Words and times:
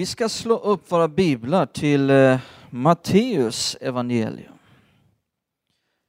Vi 0.00 0.06
ska 0.06 0.28
slå 0.28 0.56
upp 0.56 0.92
våra 0.92 1.08
biblar 1.08 1.66
till 1.66 2.10
eh, 2.10 2.40
Matteus 2.70 3.76
evangelium. 3.80 4.58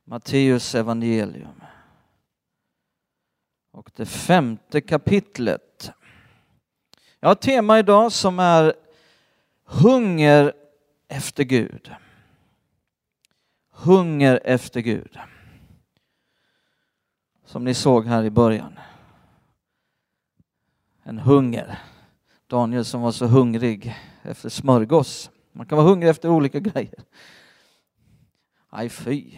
Matteus 0.04 0.76
evangelium. 0.76 1.62
Och 3.72 3.92
det 3.96 4.06
femte 4.06 4.82
kapitlet. 4.82 5.92
Jag 7.20 7.30
har 7.30 7.34
ett 7.34 7.42
tema 7.42 7.80
idag 7.80 8.12
som 8.12 8.40
är 8.40 8.74
hunger 9.64 10.54
efter 11.08 11.44
Gud. 11.44 11.92
Hunger 13.72 14.40
efter 14.44 14.82
Gud. 14.82 15.20
Som 17.46 17.64
ni 17.64 17.74
såg 17.74 18.06
här 18.06 18.24
i 18.24 18.30
början. 18.30 18.80
En 21.04 21.20
hunger. 21.20 21.80
Daniel 22.52 22.86
som 22.86 23.02
var 23.02 23.12
så 23.12 23.26
hungrig 23.26 23.96
efter 24.24 24.50
smörgås. 24.50 25.30
Man 25.52 25.66
kan 25.66 25.78
vara 25.78 25.88
hungrig 25.88 26.10
efter 26.10 26.30
olika 26.30 26.60
grejer. 26.60 27.04
Aj 28.70 28.90
fy. 28.90 29.38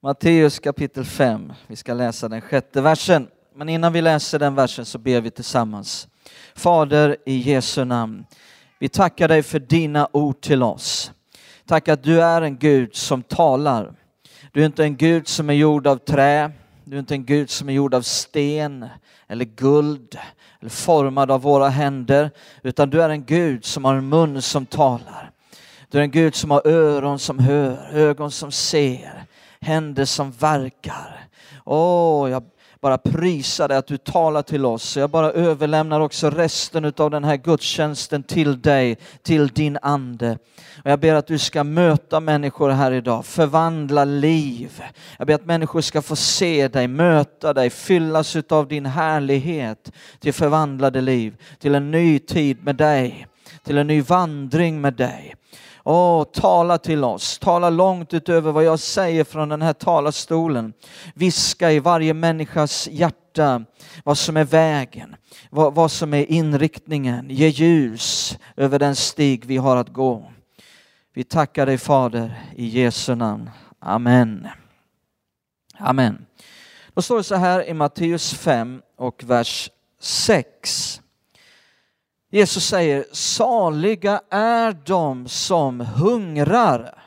Matteus 0.00 0.58
kapitel 0.58 1.04
5. 1.04 1.52
Vi 1.66 1.76
ska 1.76 1.94
läsa 1.94 2.28
den 2.28 2.40
sjätte 2.40 2.80
versen. 2.80 3.28
Men 3.54 3.68
innan 3.68 3.92
vi 3.92 4.00
läser 4.00 4.38
den 4.38 4.54
versen 4.54 4.84
så 4.84 4.98
ber 4.98 5.20
vi 5.20 5.30
tillsammans. 5.30 6.08
Fader 6.54 7.16
i 7.26 7.36
Jesu 7.36 7.84
namn. 7.84 8.24
Vi 8.78 8.88
tackar 8.88 9.28
dig 9.28 9.42
för 9.42 9.58
dina 9.58 10.08
ord 10.12 10.40
till 10.40 10.62
oss. 10.62 11.12
Tack 11.66 11.88
att 11.88 12.02
du 12.02 12.22
är 12.22 12.42
en 12.42 12.58
Gud 12.58 12.94
som 12.94 13.22
talar. 13.22 13.94
Du 14.52 14.62
är 14.62 14.66
inte 14.66 14.84
en 14.84 14.96
Gud 14.96 15.28
som 15.28 15.50
är 15.50 15.54
gjord 15.54 15.86
av 15.86 15.96
trä. 15.96 16.52
Du 16.90 16.96
är 16.96 17.00
inte 17.00 17.14
en 17.14 17.24
Gud 17.24 17.50
som 17.50 17.68
är 17.68 17.72
gjord 17.72 17.94
av 17.94 18.02
sten 18.02 18.88
eller 19.28 19.44
guld 19.44 20.18
eller 20.60 20.70
formad 20.70 21.30
av 21.30 21.42
våra 21.42 21.68
händer, 21.68 22.30
utan 22.62 22.90
du 22.90 23.02
är 23.02 23.08
en 23.08 23.24
Gud 23.24 23.64
som 23.64 23.84
har 23.84 23.94
en 23.94 24.08
mun 24.08 24.42
som 24.42 24.66
talar. 24.66 25.30
Du 25.88 25.98
är 25.98 26.02
en 26.02 26.10
Gud 26.10 26.34
som 26.34 26.50
har 26.50 26.66
öron 26.66 27.18
som 27.18 27.38
hör, 27.38 27.90
ögon 27.92 28.30
som 28.30 28.52
ser, 28.52 29.24
händer 29.60 30.04
som 30.04 30.30
verkar. 30.30 31.28
Åh, 31.64 32.24
oh, 32.24 32.30
jag 32.30 32.42
bara 32.80 32.98
prisa 32.98 33.68
dig 33.68 33.76
att 33.76 33.86
du 33.86 33.96
talar 33.96 34.42
till 34.42 34.66
oss. 34.66 34.96
Jag 34.96 35.10
bara 35.10 35.30
överlämnar 35.30 36.00
också 36.00 36.30
resten 36.30 36.92
av 36.96 37.10
den 37.10 37.24
här 37.24 37.36
gudstjänsten 37.36 38.22
till 38.22 38.60
dig, 38.60 38.98
till 39.22 39.48
din 39.48 39.78
ande. 39.82 40.38
Och 40.84 40.90
jag 40.90 41.00
ber 41.00 41.14
att 41.14 41.26
du 41.26 41.38
ska 41.38 41.64
möta 41.64 42.20
människor 42.20 42.70
här 42.70 42.92
idag, 42.92 43.26
förvandla 43.26 44.04
liv. 44.04 44.82
Jag 45.18 45.26
ber 45.26 45.34
att 45.34 45.46
människor 45.46 45.80
ska 45.80 46.02
få 46.02 46.16
se 46.16 46.68
dig, 46.68 46.88
möta 46.88 47.52
dig, 47.52 47.70
fyllas 47.70 48.36
av 48.48 48.68
din 48.68 48.86
härlighet 48.86 49.92
till 50.18 50.32
förvandlade 50.32 51.00
liv, 51.00 51.36
till 51.58 51.74
en 51.74 51.90
ny 51.90 52.18
tid 52.18 52.64
med 52.64 52.76
dig, 52.76 53.26
till 53.64 53.78
en 53.78 53.86
ny 53.86 54.00
vandring 54.00 54.80
med 54.80 54.94
dig. 54.94 55.34
Åh, 55.84 56.24
tala 56.24 56.78
till 56.78 57.04
oss, 57.04 57.38
tala 57.38 57.70
långt 57.70 58.14
utöver 58.14 58.52
vad 58.52 58.64
jag 58.64 58.78
säger 58.78 59.24
från 59.24 59.48
den 59.48 59.62
här 59.62 59.72
talarstolen. 59.72 60.72
Viska 61.14 61.72
i 61.72 61.78
varje 61.78 62.14
människas 62.14 62.88
hjärta 62.92 63.64
vad 64.04 64.18
som 64.18 64.36
är 64.36 64.44
vägen, 64.44 65.16
vad, 65.50 65.74
vad 65.74 65.90
som 65.90 66.14
är 66.14 66.30
inriktningen. 66.30 67.30
Ge 67.30 67.48
ljus 67.48 68.38
över 68.56 68.78
den 68.78 68.96
stig 68.96 69.44
vi 69.44 69.56
har 69.56 69.76
att 69.76 69.88
gå. 69.88 70.32
Vi 71.14 71.24
tackar 71.24 71.66
dig 71.66 71.78
Fader 71.78 72.42
i 72.56 72.66
Jesu 72.66 73.14
namn. 73.14 73.50
Amen. 73.78 74.48
Amen. 75.78 76.26
Då 76.94 77.02
står 77.02 77.16
det 77.16 77.24
så 77.24 77.34
här 77.34 77.68
i 77.68 77.74
Matteus 77.74 78.34
5 78.34 78.82
och 78.96 79.24
vers 79.24 79.70
6. 80.00 80.99
Jesus 82.32 82.66
säger, 82.66 83.04
saliga 83.12 84.20
är 84.30 84.76
de 84.84 85.28
som 85.28 85.80
hungrar 85.80 87.02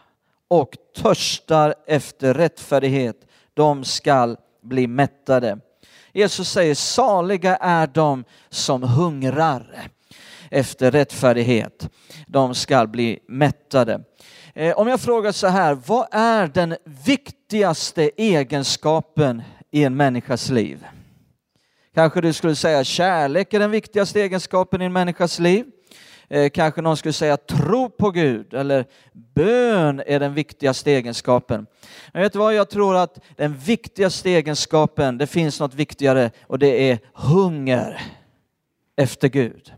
och 0.47 0.77
törstar 0.95 1.75
efter 1.87 2.33
rättfärdighet. 2.33 3.15
De 3.53 3.83
skall 3.83 4.37
bli 4.61 4.87
mättade. 4.87 5.57
Jesus 6.13 6.49
säger, 6.49 6.75
saliga 6.75 7.55
är 7.55 7.87
de 7.87 8.23
som 8.49 8.83
hungrar 8.83 9.89
efter 10.51 10.91
rättfärdighet. 10.91 11.89
De 12.27 12.55
skall 12.55 12.87
bli 12.87 13.19
mättade. 13.27 14.03
Eh, 14.53 14.77
om 14.77 14.87
jag 14.87 15.01
frågar 15.01 15.31
så 15.31 15.47
här, 15.47 15.77
vad 15.87 16.07
är 16.11 16.47
den 16.47 16.75
viktigaste 17.05 18.11
egenskapen 18.17 19.41
i 19.71 19.83
en 19.83 19.95
människas 19.95 20.49
liv? 20.49 20.85
Kanske 21.95 22.21
du 22.21 22.33
skulle 22.33 22.55
säga 22.55 22.83
kärlek 22.83 23.53
är 23.53 23.59
den 23.59 23.71
viktigaste 23.71 24.21
egenskapen 24.21 24.81
i 24.81 24.85
en 24.85 24.93
människas 24.93 25.39
liv. 25.39 25.65
Eh, 26.27 26.49
kanske 26.49 26.81
någon 26.81 26.97
skulle 26.97 27.13
säga 27.13 27.37
tro 27.37 27.89
på 27.89 28.11
Gud 28.11 28.53
eller 28.53 28.85
bön 29.35 30.03
är 30.07 30.19
den 30.19 30.33
viktigaste 30.33 30.91
egenskapen. 30.91 31.65
Men 32.13 32.21
vet 32.21 32.33
du 32.33 32.39
vad, 32.39 32.53
jag 32.53 32.69
tror 32.69 32.95
att 32.95 33.19
den 33.35 33.57
viktigaste 33.57 34.29
egenskapen, 34.29 35.17
det 35.17 35.27
finns 35.27 35.59
något 35.59 35.73
viktigare 35.73 36.31
och 36.47 36.59
det 36.59 36.89
är 36.91 36.99
hunger 37.13 38.01
efter 38.95 39.27
Gud. 39.27 39.73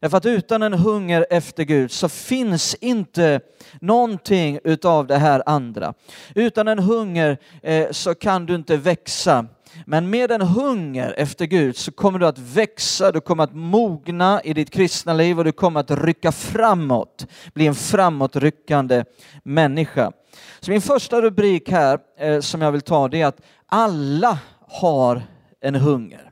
Därför 0.00 0.16
att 0.16 0.26
utan 0.26 0.62
en 0.62 0.72
hunger 0.72 1.26
efter 1.30 1.64
Gud 1.64 1.90
så 1.90 2.08
finns 2.08 2.74
inte 2.74 3.40
någonting 3.80 4.58
utav 4.64 5.06
det 5.06 5.16
här 5.16 5.42
andra. 5.46 5.94
Utan 6.34 6.68
en 6.68 6.78
hunger 6.78 7.38
eh, 7.62 7.90
så 7.90 8.14
kan 8.14 8.46
du 8.46 8.54
inte 8.54 8.76
växa 8.76 9.46
men 9.86 10.10
med 10.10 10.30
en 10.30 10.40
hunger 10.40 11.14
efter 11.16 11.46
Gud 11.46 11.76
så 11.76 11.92
kommer 11.92 12.18
du 12.18 12.26
att 12.26 12.38
växa, 12.38 13.12
du 13.12 13.20
kommer 13.20 13.44
att 13.44 13.54
mogna 13.54 14.40
i 14.44 14.54
ditt 14.54 14.70
kristna 14.70 15.12
liv 15.12 15.38
och 15.38 15.44
du 15.44 15.52
kommer 15.52 15.80
att 15.80 15.90
rycka 15.90 16.32
framåt, 16.32 17.26
bli 17.54 17.66
en 17.66 17.74
framåtryckande 17.74 19.04
människa. 19.42 20.12
Så 20.60 20.70
min 20.70 20.82
första 20.82 21.22
rubrik 21.22 21.70
här 21.70 21.98
eh, 22.18 22.40
som 22.40 22.62
jag 22.62 22.72
vill 22.72 22.80
ta 22.80 23.08
det 23.08 23.20
är 23.20 23.26
att 23.26 23.40
alla 23.66 24.38
har 24.68 25.22
en 25.60 25.74
hunger. 25.74 26.30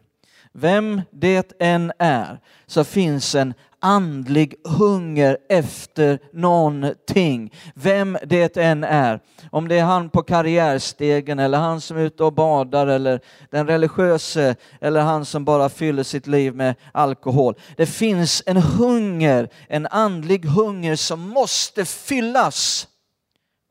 Vem 0.52 1.02
det 1.10 1.52
än 1.60 1.92
är 1.98 2.40
så 2.66 2.84
finns 2.84 3.34
en 3.34 3.54
andlig 3.86 4.54
hunger 4.64 5.38
efter 5.48 6.18
någonting. 6.32 7.52
Vem 7.74 8.18
det 8.24 8.56
än 8.56 8.84
är. 8.84 9.20
Om 9.50 9.68
det 9.68 9.78
är 9.78 9.84
han 9.84 10.10
på 10.10 10.22
karriärstegen 10.22 11.38
eller 11.38 11.58
han 11.58 11.80
som 11.80 11.96
är 11.96 12.00
ute 12.00 12.24
och 12.24 12.32
badar 12.32 12.86
eller 12.86 13.20
den 13.50 13.66
religiöse 13.66 14.56
eller 14.80 15.00
han 15.00 15.24
som 15.24 15.44
bara 15.44 15.68
fyller 15.68 16.02
sitt 16.02 16.26
liv 16.26 16.54
med 16.54 16.74
alkohol. 16.92 17.54
Det 17.76 17.86
finns 17.86 18.42
en 18.46 18.56
hunger, 18.56 19.48
en 19.68 19.86
andlig 19.86 20.44
hunger 20.44 20.96
som 20.96 21.20
måste 21.20 21.84
fyllas 21.84 22.88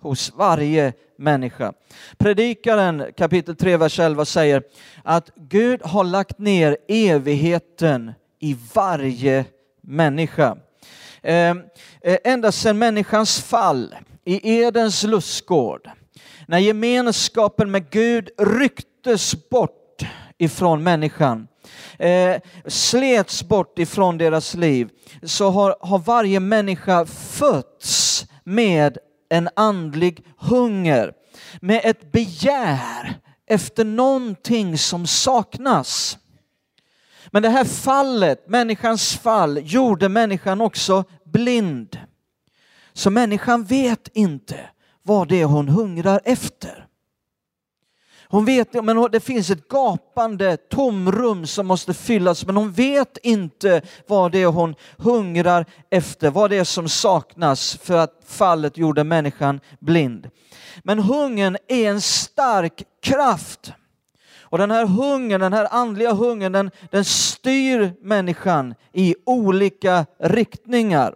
hos 0.02 0.34
varje 0.36 0.94
människa. 1.18 1.74
Predikaren 2.18 3.06
kapitel 3.18 3.56
3, 3.56 3.78
vers 3.78 4.00
11 4.00 4.26
säger 4.26 4.64
att 5.04 5.30
Gud 5.36 5.82
har 5.84 6.04
lagt 6.04 6.40
ner 6.40 6.78
evigheten 6.88 8.12
i 8.40 8.58
varje 8.74 9.46
människa. 9.88 10.58
Ehm, 11.24 11.62
eh, 12.02 12.18
ända 12.24 12.52
sedan 12.52 12.78
människans 12.78 13.42
fall 13.42 13.96
i 14.26 14.60
Edens 14.62 15.04
lustgård, 15.04 15.90
när 16.48 16.60
gemenskapen 16.60 17.72
med 17.72 17.90
Gud 17.90 18.30
rycktes 18.38 19.50
bort 19.50 20.02
ifrån 20.38 20.84
människan, 20.84 21.48
eh, 22.00 22.36
slets 22.66 23.44
bort 23.44 23.80
ifrån 23.80 24.18
deras 24.18 24.54
liv, 24.54 24.90
så 25.24 25.50
har, 25.50 25.76
har 25.80 26.00
varje 26.00 26.40
människa 26.40 27.06
fötts 27.06 28.26
med 28.44 28.98
en 29.30 29.50
andlig 29.56 30.26
hunger, 30.38 31.14
med 31.62 31.82
ett 31.84 32.12
begär 32.12 33.20
efter 33.48 33.86
någonting 33.86 34.78
som 34.78 35.08
saknas. 35.08 36.18
Men 37.32 37.44
det 37.44 37.50
här 37.50 37.66
fallet, 37.66 38.50
människans 38.50 39.18
fall, 39.18 39.60
gjorde 39.64 40.10
människan 40.10 40.62
också 40.62 41.04
blind. 41.26 42.00
Så 42.94 43.10
människan 43.10 43.64
vet 43.64 44.10
inte 44.14 44.60
vad 45.04 45.28
det 45.28 45.42
är 45.42 45.46
hon 45.46 45.70
hungrar 45.70 46.22
efter. 46.24 46.88
Hon 48.28 48.46
vet, 48.46 48.84
men 48.84 49.12
det 49.12 49.20
finns 49.20 49.50
ett 49.50 49.68
gapande 49.68 50.58
tomrum 50.58 51.48
som 51.48 51.68
måste 51.68 51.94
fyllas, 51.94 52.46
men 52.46 52.58
hon 52.58 52.72
vet 52.72 53.18
inte 53.24 53.82
vad 54.08 54.32
det 54.32 54.42
är 54.42 54.48
hon 54.48 54.76
hungrar 54.98 55.66
efter, 55.90 56.30
vad 56.30 56.50
det 56.50 56.58
är 56.58 56.64
som 56.64 56.90
saknas 56.90 57.78
för 57.84 57.98
att 57.98 58.22
fallet 58.26 58.78
gjorde 58.78 59.04
människan 59.04 59.60
blind. 59.80 60.30
Men 60.84 61.00
hungern 61.00 61.58
är 61.68 61.90
en 61.90 62.02
stark 62.02 62.84
kraft. 63.04 63.74
Och 64.50 64.58
den 64.58 64.72
här 64.72 64.86
hungern, 64.86 65.42
den 65.42 65.54
här 65.54 65.68
andliga 65.72 66.14
hungern, 66.14 66.52
den, 66.52 66.72
den 66.92 67.06
styr 67.06 67.94
människan 68.02 68.76
i 68.94 69.16
olika 69.26 70.06
riktningar. 70.20 71.16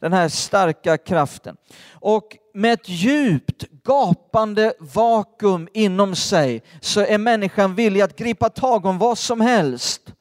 Den 0.00 0.12
här 0.12 0.28
starka 0.28 0.98
kraften. 0.98 1.56
Och 1.92 2.36
med 2.54 2.72
ett 2.72 2.88
djupt 2.88 3.64
gapande 3.84 4.74
vakuum 4.78 5.68
inom 5.72 6.14
sig 6.14 6.62
så 6.80 7.00
är 7.00 7.18
människan 7.18 7.74
villig 7.74 8.00
att 8.00 8.16
gripa 8.16 8.48
tag 8.48 8.86
om 8.86 8.98
vad 8.98 9.18
som 9.18 9.40
helst 9.40 10.12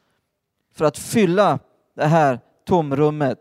för 0.76 0.86
att 0.86 0.98
fylla 0.98 1.60
det 1.96 2.06
här 2.06 2.40
tomrummet. 2.68 3.40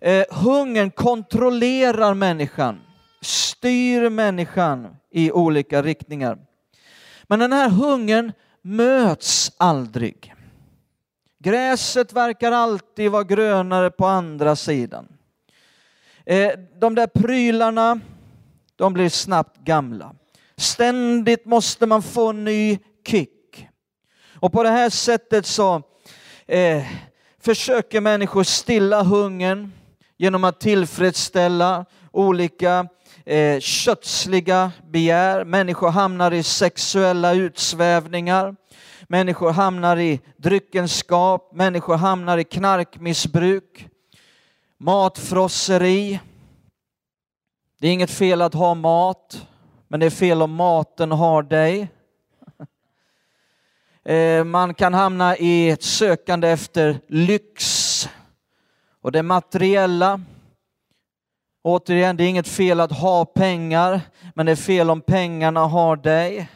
Eh, 0.00 0.24
hungern 0.30 0.90
kontrollerar 0.90 2.14
människan, 2.14 2.80
styr 3.20 4.08
människan 4.08 4.96
i 5.10 5.32
olika 5.32 5.82
riktningar. 5.82 6.38
Men 7.32 7.38
den 7.38 7.52
här 7.52 7.68
hungern 7.68 8.32
möts 8.62 9.52
aldrig. 9.56 10.34
Gräset 11.38 12.12
verkar 12.12 12.52
alltid 12.52 13.10
vara 13.10 13.24
grönare 13.24 13.90
på 13.90 14.06
andra 14.06 14.56
sidan. 14.56 15.08
Eh, 16.26 16.50
de 16.80 16.94
där 16.94 17.06
prylarna, 17.06 18.00
de 18.76 18.92
blir 18.92 19.08
snabbt 19.08 19.64
gamla. 19.64 20.14
Ständigt 20.56 21.44
måste 21.44 21.86
man 21.86 22.02
få 22.02 22.30
en 22.30 22.44
ny 22.44 22.78
kick. 23.06 23.68
Och 24.34 24.52
på 24.52 24.62
det 24.62 24.70
här 24.70 24.90
sättet 24.90 25.46
så 25.46 25.82
eh, 26.46 26.84
försöker 27.40 28.00
människor 28.00 28.42
stilla 28.42 29.02
hungern 29.02 29.72
genom 30.16 30.44
att 30.44 30.60
tillfredsställa 30.60 31.86
olika 32.10 32.88
eh, 33.24 33.60
kötsliga 33.60 34.72
begär. 34.90 35.44
Människor 35.44 35.90
hamnar 35.90 36.32
i 36.32 36.42
sexuella 36.42 37.34
utsvävningar. 37.34 38.56
Människor 39.08 39.50
hamnar 39.50 39.96
i 39.96 40.20
dryckenskap, 40.36 41.52
människor 41.54 41.96
hamnar 41.96 42.38
i 42.38 42.44
knarkmissbruk, 42.44 43.88
matfrosseri. 44.78 46.20
Det 47.80 47.88
är 47.88 47.92
inget 47.92 48.10
fel 48.10 48.42
att 48.42 48.54
ha 48.54 48.74
mat, 48.74 49.46
men 49.88 50.00
det 50.00 50.06
är 50.06 50.10
fel 50.10 50.42
om 50.42 50.54
maten 50.54 51.12
har 51.12 51.42
dig. 51.42 51.88
Eh, 54.04 54.44
man 54.44 54.74
kan 54.74 54.94
hamna 54.94 55.36
i 55.36 55.70
ett 55.70 55.82
sökande 55.82 56.48
efter 56.48 57.00
lyx 57.08 58.08
och 59.02 59.12
det 59.12 59.22
materiella. 59.22 60.20
Återigen, 61.64 62.16
det 62.16 62.24
är 62.24 62.28
inget 62.28 62.48
fel 62.48 62.80
att 62.80 62.92
ha 62.92 63.24
pengar, 63.24 64.00
men 64.34 64.46
det 64.46 64.52
är 64.52 64.56
fel 64.56 64.90
om 64.90 65.00
pengarna 65.00 65.60
har 65.60 65.96
dig. 65.96 66.48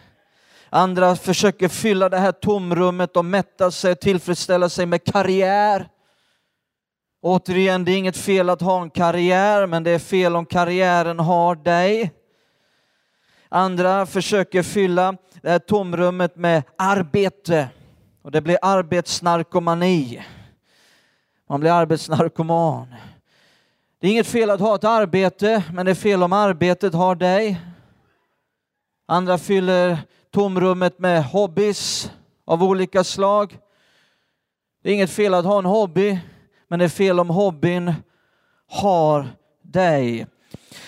Andra 0.71 1.17
försöker 1.17 1.69
fylla 1.69 2.09
det 2.09 2.19
här 2.19 2.33
tomrummet 2.33 3.17
och 3.17 3.25
mätta 3.25 3.71
sig 3.71 3.93
och 3.93 4.01
tillfredsställa 4.01 4.69
sig 4.69 4.87
med 4.87 5.05
karriär. 5.05 5.89
Återigen, 7.23 7.85
det 7.85 7.93
är 7.93 7.99
inget 7.99 8.17
fel 8.17 8.51
att 8.51 8.61
ha 8.61 8.83
en 8.83 8.91
karriär, 8.91 9.67
men 9.67 9.85
det 9.85 9.91
är 9.91 9.99
fel 9.99 10.37
om 10.37 10.47
karriären 10.47 11.19
har 11.19 11.55
dig. 11.55 12.13
Andra 13.49 14.07
försöker 14.07 14.63
fylla 14.63 15.17
det 15.43 15.51
här 15.51 15.59
tomrummet 15.59 16.37
med 16.37 16.63
arbete 16.79 17.69
och 18.23 18.31
det 18.31 18.41
blir 18.41 18.59
arbetsnarkomani. 18.63 20.23
Man 21.49 21.61
blir 21.61 21.71
arbetsnarkoman. 21.71 22.95
Det 24.01 24.07
är 24.07 24.11
inget 24.11 24.27
fel 24.27 24.51
att 24.51 24.61
ha 24.61 24.75
ett 24.75 24.85
arbete, 24.85 25.65
men 25.73 25.87
det 25.87 25.93
är 25.93 25.95
fel 25.95 26.23
om 26.23 26.33
arbetet 26.33 26.95
har 26.95 27.15
dig. 27.15 27.61
Andra 29.09 29.39
fyller 29.39 29.99
tomrummet 30.31 30.99
med 30.99 31.25
hobbys 31.25 32.11
av 32.45 32.63
olika 32.63 33.05
slag. 33.05 33.59
Det 34.83 34.91
är 34.91 34.95
inget 34.95 35.11
fel 35.11 35.35
att 35.35 35.45
ha 35.45 35.59
en 35.59 35.65
hobby, 35.65 36.19
men 36.69 36.79
det 36.79 36.85
är 36.85 36.89
fel 36.89 37.21
om 37.21 37.31
hobbyn 37.31 37.95
har 38.71 39.29
dig. 39.63 40.27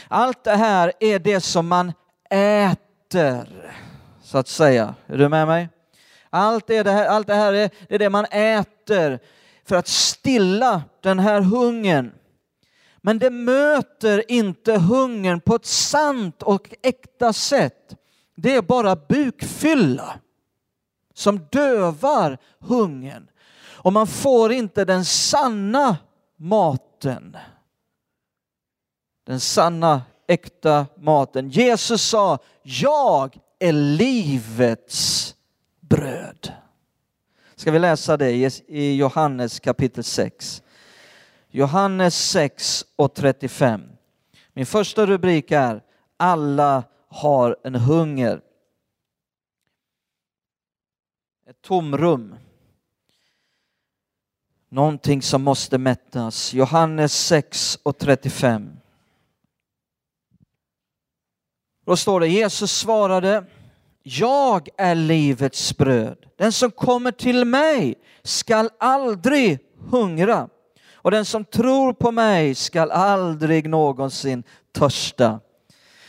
Allt 0.09 0.45
det 0.45 0.57
här 0.57 0.93
är 1.01 1.19
det 1.19 1.41
som 1.41 1.69
man 1.69 1.93
äter, 2.31 3.49
så 4.23 4.39
att 4.39 4.49
säga. 4.49 4.95
Är 5.07 5.19
du 5.19 5.29
med 5.29 5.47
mig? 5.47 5.69
Allt, 6.31 6.71
är 6.71 6.85
det, 6.85 6.91
här, 6.91 7.07
allt 7.07 7.27
det 7.27 7.35
här 7.35 7.53
är, 7.53 7.71
det 7.89 7.95
är 7.95 7.99
det 7.99 8.11
man 8.11 8.25
äter 8.25 9.19
för 9.65 9.77
att 9.77 9.89
stilla 9.89 10.83
den 11.03 11.19
här 11.19 11.41
hungern. 11.41 12.13
Men 13.03 13.19
det 13.19 13.31
möter 13.31 14.31
inte 14.31 14.79
hungern 14.79 15.41
på 15.41 15.55
ett 15.55 15.67
sant 15.67 16.43
och 16.43 16.75
äkta 16.83 17.33
sätt. 17.33 17.97
Det 18.37 18.55
är 18.55 18.63
bara 18.63 18.97
bukfylla 18.97 20.21
som 21.15 21.39
dövar 21.51 22.39
hungern. 22.59 23.31
Och 23.65 23.93
man 23.93 24.07
får 24.07 24.53
inte 24.53 24.85
den 24.85 25.05
sanna 25.05 25.97
maten. 26.37 27.37
Den 29.27 29.41
sanna, 29.41 30.03
äkta 30.27 30.87
maten. 30.97 31.49
Jesus 31.49 32.03
sa, 32.03 32.39
jag 32.63 33.39
är 33.59 33.73
livets 33.73 35.35
bröd. 35.81 36.53
Ska 37.57 37.71
vi 37.71 37.79
läsa 37.79 38.17
det 38.17 38.61
i 38.69 38.97
Johannes 38.97 39.61
kapitel 39.61 40.05
6. 40.05 40.63
Johannes 41.51 42.31
6 42.31 42.85
och 42.97 43.15
35. 43.15 43.83
Min 44.53 44.67
första 44.67 45.07
rubrik 45.07 45.51
är 45.51 45.83
Alla 46.17 46.85
har 47.09 47.57
en 47.65 47.75
hunger. 47.75 48.41
Ett 51.47 51.63
tomrum. 51.63 52.35
Någonting 54.69 55.23
som 55.23 55.43
måste 55.43 55.79
mättas. 55.79 56.55
Johannes 56.55 57.27
6 57.27 57.79
och 57.83 57.99
35. 57.99 58.77
Då 61.87 61.97
står 61.97 62.21
det 62.21 62.29
Jesus 62.29 62.73
svarade 62.73 63.45
Jag 64.03 64.69
är 64.77 64.95
livets 64.95 65.77
bröd. 65.77 66.27
Den 66.37 66.53
som 66.53 66.71
kommer 66.71 67.13
till 67.13 67.45
mig 67.45 67.95
skall 68.23 68.71
aldrig 68.79 69.59
hungra 69.91 70.49
och 71.09 71.13
den 71.13 71.25
som 71.25 71.45
tror 71.45 71.93
på 71.93 72.11
mig 72.11 72.55
skall 72.55 72.91
aldrig 72.91 73.69
någonsin 73.69 74.43
törsta. 74.73 75.41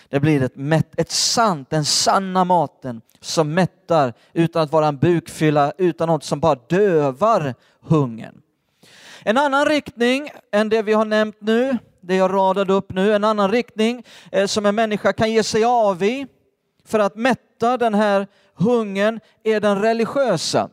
Det 0.10 0.19
blir 0.19 0.44
ett, 0.44 0.56
mätt, 0.56 1.00
ett 1.00 1.12
sant, 1.12 1.69
den 1.69 1.86
sanna 1.86 2.44
maten 2.44 3.01
som 3.19 3.54
mättar 3.54 4.13
utan 4.34 4.62
att 4.62 4.72
vara 4.72 4.88
en 4.88 4.98
bukfylla, 4.98 5.74
utan 5.78 6.07
något 6.07 6.24
som 6.24 6.40
bara 6.40 6.56
dövar 6.56 7.56
hungern. 7.81 8.42
En 9.24 9.38
annan 9.38 9.66
riktning 9.66 10.31
än 10.51 10.69
det 10.69 10.81
vi 10.81 10.94
har 10.94 11.06
nämnt 11.06 11.38
nu, 11.40 11.78
det 12.02 12.16
jag 12.16 12.34
radade 12.34 12.74
upp 12.74 12.94
nu, 12.94 13.13
en 13.13 13.24
annan 13.24 13.52
riktning 13.52 14.04
eh, 14.31 14.45
som 14.45 14.66
en 14.66 14.75
människa 14.75 15.13
kan 15.13 15.31
ge 15.31 15.44
sig 15.44 15.63
av 15.63 16.04
i 16.04 16.28
för 16.86 17.00
att 17.00 17.16
mätta 17.16 17.78
den 17.78 17.94
här 17.94 18.28
hungern 18.54 19.19
är 19.44 19.60
den 19.60 19.81
religiösa. 19.81 20.69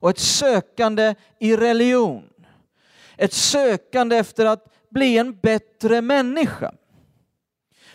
Och 0.00 0.10
ett 0.10 0.18
sökande 0.18 1.14
i 1.38 1.56
religion. 1.56 2.24
Ett 3.18 3.32
sökande 3.32 4.16
efter 4.16 4.46
att 4.46 4.64
bli 4.90 5.18
en 5.18 5.38
bättre 5.40 6.00
människa. 6.00 6.72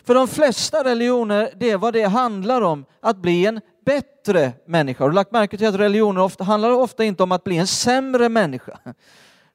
För 0.04 0.14
de 0.14 0.28
flesta 0.28 0.84
religioner, 0.84 1.52
det 1.56 1.70
är 1.70 1.76
vad 1.76 1.92
det 1.92 2.04
handlar 2.04 2.62
om, 2.62 2.84
att 3.00 3.16
bli 3.16 3.46
en 3.46 3.60
bättre 3.86 4.52
människa. 4.66 5.04
Har 5.04 5.08
du 5.08 5.14
lagt 5.14 5.32
märke 5.32 5.56
till 5.58 5.66
att 5.66 5.74
religioner 5.74 6.20
ofta, 6.20 6.44
handlar 6.44 6.70
ofta 6.70 7.04
inte 7.04 7.22
om 7.22 7.32
att 7.32 7.44
bli 7.44 7.56
en 7.56 7.66
sämre 7.66 8.28
människa? 8.28 8.78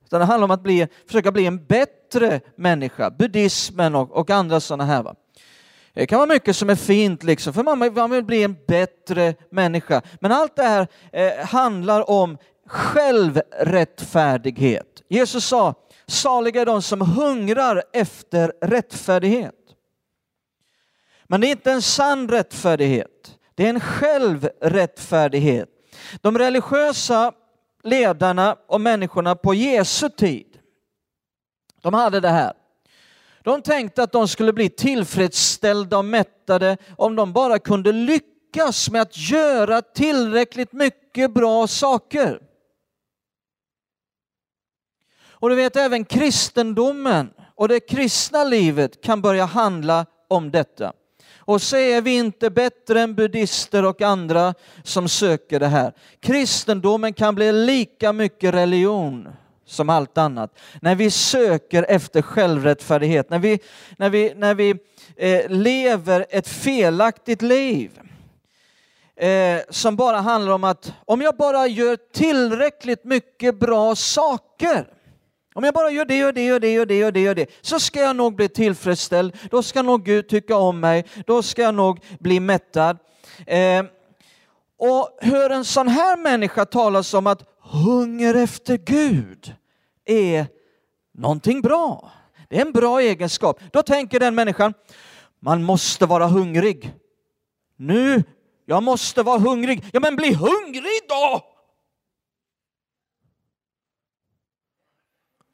Utan 0.06 0.20
det 0.20 0.26
handlar 0.26 0.46
om 0.46 0.52
att 0.52 0.64
bli, 0.64 0.88
försöka 1.06 1.32
bli 1.32 1.46
en 1.46 1.66
bättre 1.66 2.42
människa. 2.56 3.10
Buddhismen 3.10 3.96
och, 3.96 4.12
och 4.12 4.30
andra 4.30 4.60
sådana 4.60 4.86
här. 4.86 5.04
Va? 5.04 5.16
Det 5.94 6.08
kan 6.08 6.20
vara 6.20 6.30
mycket 6.30 6.56
som 6.56 6.70
är 6.70 6.76
fint, 6.76 7.24
liksom, 7.24 7.54
för 7.54 7.64
man, 7.64 7.94
man 7.94 8.12
vill 8.12 8.24
bli 8.24 8.44
en 8.44 8.58
bättre 8.68 9.36
människa. 9.52 10.02
Men 10.20 10.32
allt 10.32 10.56
det 10.56 10.64
här 10.64 10.88
eh, 11.12 11.46
handlar 11.46 12.10
om 12.10 12.38
självrättfärdighet. 12.70 15.04
Jesus 15.10 15.46
sa, 15.46 15.74
saliga 16.08 16.62
är 16.62 16.66
de 16.66 16.82
som 16.82 17.02
hungrar 17.02 17.84
efter 17.94 18.54
rättfärdighet. 18.62 19.56
Men 21.28 21.42
det 21.42 21.48
är 21.48 21.52
inte 21.52 21.72
en 21.72 21.82
sann 21.82 22.30
rättfärdighet. 22.30 23.38
Det 23.56 23.66
är 23.66 23.70
en 23.70 23.80
självrättfärdighet. 23.80 25.70
De 26.22 26.38
religiösa 26.38 27.32
ledarna 27.84 28.56
och 28.68 28.82
människorna 28.82 29.36
på 29.36 29.54
Jesu 29.54 30.10
tid, 30.10 30.58
de 31.82 31.94
hade 31.94 32.20
det 32.20 32.30
här. 32.30 32.54
De 33.44 33.62
tänkte 33.62 34.04
att 34.04 34.12
de 34.12 34.28
skulle 34.28 34.54
bli 34.54 34.70
tillfredsställda 34.70 35.98
och 35.98 36.06
mättade 36.06 36.78
om 36.98 37.16
de 37.16 37.34
bara 37.34 37.60
kunde 37.60 37.92
lyckas 37.92 38.90
med 38.90 39.02
att 39.02 39.32
göra 39.32 39.82
tillräckligt 39.82 40.74
mycket 40.74 41.34
bra 41.34 41.68
saker. 41.68 42.49
Och 45.40 45.50
du 45.50 45.56
vet, 45.56 45.76
även 45.76 46.06
kristendomen 46.06 47.30
och 47.56 47.68
det 47.68 47.80
kristna 47.80 48.44
livet 48.44 49.02
kan 49.04 49.22
börja 49.22 49.46
handla 49.46 50.06
om 50.28 50.52
detta. 50.52 50.94
Och 51.38 51.62
så 51.62 51.78
är 51.78 52.02
vi 52.02 52.18
inte 52.18 52.50
bättre 52.50 53.02
än 53.02 53.16
buddister 53.16 53.86
och 53.86 54.02
andra 54.02 54.54
som 54.84 55.10
söker 55.10 55.60
det 55.60 55.68
här. 55.68 55.94
Kristendomen 56.20 57.14
kan 57.14 57.36
bli 57.36 57.52
lika 57.52 58.14
mycket 58.14 58.54
religion 58.54 59.30
som 59.66 59.90
allt 59.90 60.18
annat. 60.18 60.60
När 60.82 60.96
vi 60.96 61.12
söker 61.12 61.86
efter 61.90 62.22
självrättfärdighet, 62.22 63.30
när 63.30 63.40
vi, 63.40 63.60
när 63.98 64.10
vi, 64.10 64.34
när 64.36 64.56
vi 64.56 64.76
eh, 65.16 65.50
lever 65.50 66.26
ett 66.30 66.48
felaktigt 66.48 67.42
liv 67.42 67.92
eh, 69.16 69.60
som 69.70 69.96
bara 69.96 70.18
handlar 70.18 70.54
om 70.54 70.64
att 70.64 70.94
om 71.06 71.22
jag 71.22 71.38
bara 71.38 71.68
gör 71.68 71.98
tillräckligt 72.14 73.04
mycket 73.04 73.60
bra 73.60 73.96
saker 73.96 74.88
om 75.60 75.64
jag 75.64 75.74
bara 75.74 75.92
gör 75.92 76.06
det 76.06 76.26
och 76.26 76.34
det 76.34 76.54
och 76.54 76.62
det 76.62 76.80
och 76.80 76.88
det 76.88 77.06
och 77.06 77.14
det 77.14 77.30
och 77.30 77.36
det 77.36 77.50
så 77.62 77.80
ska 77.80 78.00
jag 78.00 78.16
nog 78.16 78.36
bli 78.36 78.50
tillfredsställd. 78.50 79.38
Då 79.52 79.64
ska 79.64 79.82
nog 79.82 80.06
Gud 80.06 80.28
tycka 80.28 80.58
om 80.58 80.80
mig. 80.80 81.06
Då 81.26 81.44
ska 81.44 81.62
jag 81.62 81.76
nog 81.76 82.00
bli 82.20 82.40
mättad. 82.40 82.98
Eh, 83.48 83.84
och 84.78 85.18
hur 85.22 85.52
en 85.52 85.66
sån 85.66 85.88
här 85.88 86.18
människa 86.18 86.66
talas 86.66 87.14
om 87.14 87.28
att 87.28 87.44
hunger 87.62 88.36
efter 88.36 88.78
Gud 88.78 89.54
är 90.06 90.46
någonting 91.18 91.62
bra. 91.62 92.12
Det 92.50 92.58
är 92.58 92.66
en 92.66 92.72
bra 92.72 93.02
egenskap. 93.02 93.60
Då 93.72 93.84
tänker 93.84 94.20
den 94.20 94.36
människan, 94.36 94.74
man 95.40 95.64
måste 95.64 96.06
vara 96.06 96.28
hungrig. 96.28 96.94
Nu, 97.78 98.24
jag 98.66 98.84
måste 98.84 99.24
vara 99.24 99.40
hungrig. 99.40 99.86
Ja 99.94 100.00
men 100.00 100.16
bli 100.16 100.34
hungrig 100.34 101.00
då! 101.10 101.49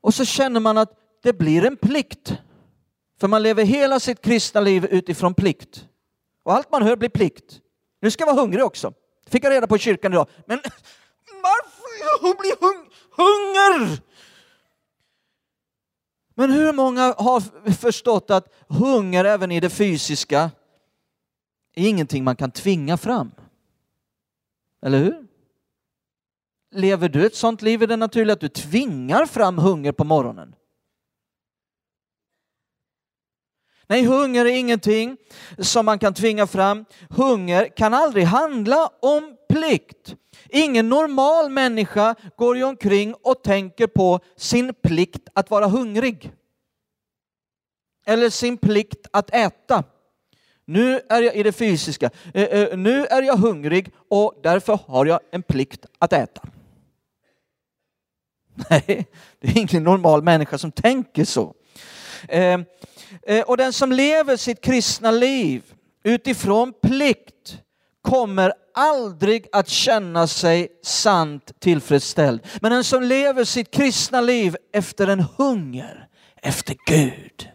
Och 0.05 0.13
så 0.13 0.25
känner 0.25 0.59
man 0.59 0.77
att 0.77 0.91
det 1.24 1.33
blir 1.33 1.65
en 1.65 1.77
plikt. 1.77 2.33
För 3.19 3.27
man 3.27 3.43
lever 3.43 3.63
hela 3.63 4.00
sitt 4.00 4.21
kristna 4.21 4.62
liv 4.62 4.85
utifrån 4.85 5.33
plikt. 5.33 5.85
Och 6.43 6.53
allt 6.53 6.71
man 6.71 6.81
hör 6.81 6.95
blir 6.95 7.09
plikt. 7.09 7.59
Nu 8.01 8.12
ska 8.12 8.21
jag 8.21 8.33
vara 8.33 8.41
hungrig 8.41 8.63
också. 8.63 8.93
Det 9.25 9.31
fick 9.31 9.43
jag 9.43 9.51
reda 9.51 9.67
på 9.67 9.75
i 9.75 9.79
kyrkan 9.79 10.13
idag. 10.13 10.27
Men 10.45 10.57
varför 11.43 12.41
blir 12.41 12.55
hung 12.59 12.89
hunger? 13.12 14.01
Men 16.35 16.51
hur 16.51 16.74
många 16.74 17.15
har 17.17 17.71
förstått 17.71 18.29
att 18.29 18.53
hunger 18.67 19.25
även 19.25 19.51
i 19.51 19.59
det 19.59 19.69
fysiska 19.69 20.51
är 21.75 21.88
ingenting 21.88 22.24
man 22.24 22.35
kan 22.35 22.51
tvinga 22.51 22.97
fram? 22.97 23.31
Eller 24.81 24.97
hur? 24.97 25.25
Lever 26.75 27.10
du 27.10 27.25
ett 27.25 27.36
sånt 27.36 27.62
liv 27.62 27.84
är 27.84 27.88
det 27.88 27.96
naturligt 27.96 28.34
att 28.34 28.39
du 28.39 28.50
tvingar 28.50 29.25
fram 29.25 29.58
hunger 29.58 29.91
på 29.91 30.03
morgonen. 30.03 30.55
Nej, 33.88 34.05
hunger 34.05 34.46
är 34.46 34.50
ingenting 34.50 35.17
som 35.60 35.86
man 35.86 36.00
kan 36.00 36.13
tvinga 36.13 36.48
fram. 36.48 36.86
Hunger 37.10 37.77
kan 37.77 37.94
aldrig 37.94 38.25
handla 38.25 38.89
om 39.01 39.38
plikt. 39.50 40.15
Ingen 40.50 40.89
normal 40.89 41.50
människa 41.50 42.15
går 42.38 42.58
ju 42.58 42.63
omkring 42.63 43.13
och 43.13 43.44
tänker 43.44 43.88
på 43.88 44.20
sin 44.38 44.74
plikt 44.74 45.29
att 45.34 45.50
vara 45.50 45.67
hungrig. 45.67 46.32
Eller 48.05 48.29
sin 48.29 48.58
plikt 48.58 49.08
att 49.12 49.29
äta. 49.29 49.84
Nu 50.65 51.01
är 51.10 51.22
jag 51.22 51.36
i 51.36 51.44
det 51.44 51.51
fysiska. 51.51 52.10
Eh, 52.34 52.44
eh, 52.44 52.77
nu 52.77 53.05
är 53.05 53.22
jag 53.22 53.38
hungrig 53.38 53.91
och 54.10 54.39
därför 54.44 54.79
har 54.88 55.05
jag 55.05 55.20
en 55.32 55.44
plikt 55.44 55.86
att 56.00 56.13
äta. 56.13 56.41
Nej, 58.69 59.07
det 59.39 59.47
är 59.47 59.57
ingen 59.57 59.83
normal 59.83 60.24
människa 60.24 60.57
som 60.57 60.71
tänker 60.71 61.25
så. 61.25 61.53
Eh, 62.27 62.59
eh, 63.27 63.41
och 63.47 63.57
den 63.57 63.74
som 63.74 63.91
lever 63.91 64.38
sitt 64.38 64.62
kristna 64.62 65.12
liv 65.12 65.63
utifrån 66.03 66.74
plikt 66.81 67.57
kommer 68.01 68.53
aldrig 68.74 69.47
att 69.51 69.67
känna 69.67 70.27
sig 70.27 70.67
sant 70.83 71.51
tillfredsställd. 71.59 72.41
Men 72.62 72.71
den 72.71 72.83
som 72.83 73.03
lever 73.03 73.43
sitt 73.43 73.71
kristna 73.71 74.21
liv 74.21 74.57
efter 74.74 75.07
en 75.07 75.19
hunger 75.38 76.07
efter 76.35 76.75
Gud, 76.85 77.50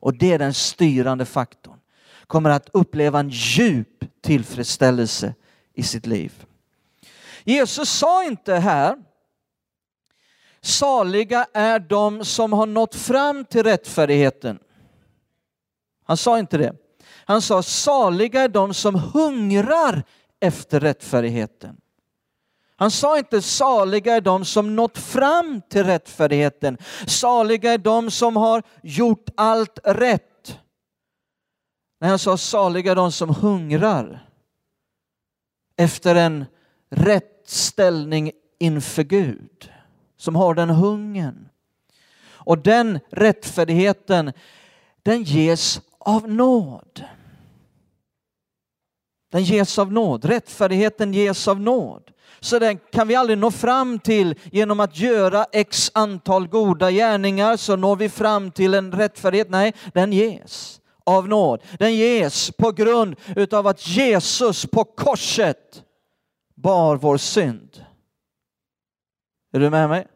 och 0.00 0.18
det 0.18 0.32
är 0.32 0.38
den 0.38 0.54
styrande 0.54 1.24
faktorn, 1.24 1.78
kommer 2.26 2.50
att 2.50 2.68
uppleva 2.72 3.20
en 3.20 3.28
djup 3.28 4.04
tillfredsställelse 4.22 5.34
i 5.74 5.82
sitt 5.82 6.06
liv. 6.06 6.32
Jesus 7.44 7.90
sa 7.90 8.24
inte 8.24 8.54
här 8.54 8.96
Saliga 10.62 11.46
är 11.52 11.78
de 11.78 12.24
som 12.24 12.52
har 12.52 12.66
nått 12.66 12.94
fram 12.94 13.44
till 13.44 13.62
rättfärdigheten. 13.62 14.58
Han 16.04 16.16
sa 16.16 16.38
inte 16.38 16.58
det. 16.58 16.74
Han 17.24 17.42
sa 17.42 17.62
saliga 17.62 18.42
är 18.42 18.48
de 18.48 18.74
som 18.74 18.94
hungrar 18.94 20.02
efter 20.40 20.80
rättfärdigheten. 20.80 21.76
Han 22.76 22.90
sa 22.90 23.18
inte 23.18 23.42
saliga 23.42 24.16
är 24.16 24.20
de 24.20 24.44
som 24.44 24.76
nått 24.76 24.98
fram 24.98 25.62
till 25.68 25.84
rättfärdigheten. 25.84 26.78
Saliga 27.06 27.72
är 27.72 27.78
de 27.78 28.10
som 28.10 28.36
har 28.36 28.62
gjort 28.82 29.28
allt 29.34 29.78
rätt. 29.84 30.58
Nej, 32.00 32.10
han 32.10 32.18
sa 32.18 32.36
saliga 32.36 32.92
är 32.92 32.96
de 32.96 33.12
som 33.12 33.34
hungrar 33.34 34.26
efter 35.76 36.14
en 36.14 36.44
rätt 36.90 37.42
ställning 37.44 38.32
inför 38.58 39.02
Gud 39.02 39.72
som 40.20 40.36
har 40.36 40.54
den 40.54 40.70
hungern. 40.70 41.48
Och 42.28 42.58
den 42.58 42.98
rättfärdigheten, 43.10 44.32
den 45.02 45.22
ges 45.22 45.80
av 45.98 46.28
nåd. 46.28 47.04
Den 49.32 49.44
ges 49.44 49.78
av 49.78 49.92
nåd. 49.92 50.24
Rättfärdigheten 50.24 51.14
ges 51.14 51.48
av 51.48 51.60
nåd. 51.60 52.10
Så 52.40 52.58
den 52.58 52.78
kan 52.92 53.08
vi 53.08 53.14
aldrig 53.14 53.38
nå 53.38 53.50
fram 53.50 53.98
till 53.98 54.34
genom 54.52 54.80
att 54.80 54.98
göra 54.98 55.46
x 55.52 55.90
antal 55.94 56.48
goda 56.48 56.90
gärningar 56.90 57.56
så 57.56 57.76
når 57.76 57.96
vi 57.96 58.08
fram 58.08 58.50
till 58.50 58.74
en 58.74 58.92
rättfärdighet. 58.92 59.50
Nej, 59.50 59.74
den 59.94 60.12
ges 60.12 60.80
av 61.04 61.28
nåd. 61.28 61.62
Den 61.78 61.94
ges 61.94 62.50
på 62.50 62.72
grund 62.72 63.16
utav 63.36 63.66
att 63.66 63.86
Jesus 63.88 64.66
på 64.66 64.84
korset 64.84 65.82
bar 66.54 66.96
vår 66.96 67.16
synd. 67.16 67.84
Är 69.52 69.60
du 69.60 69.70
med 69.70 69.88
mig? 69.88 70.06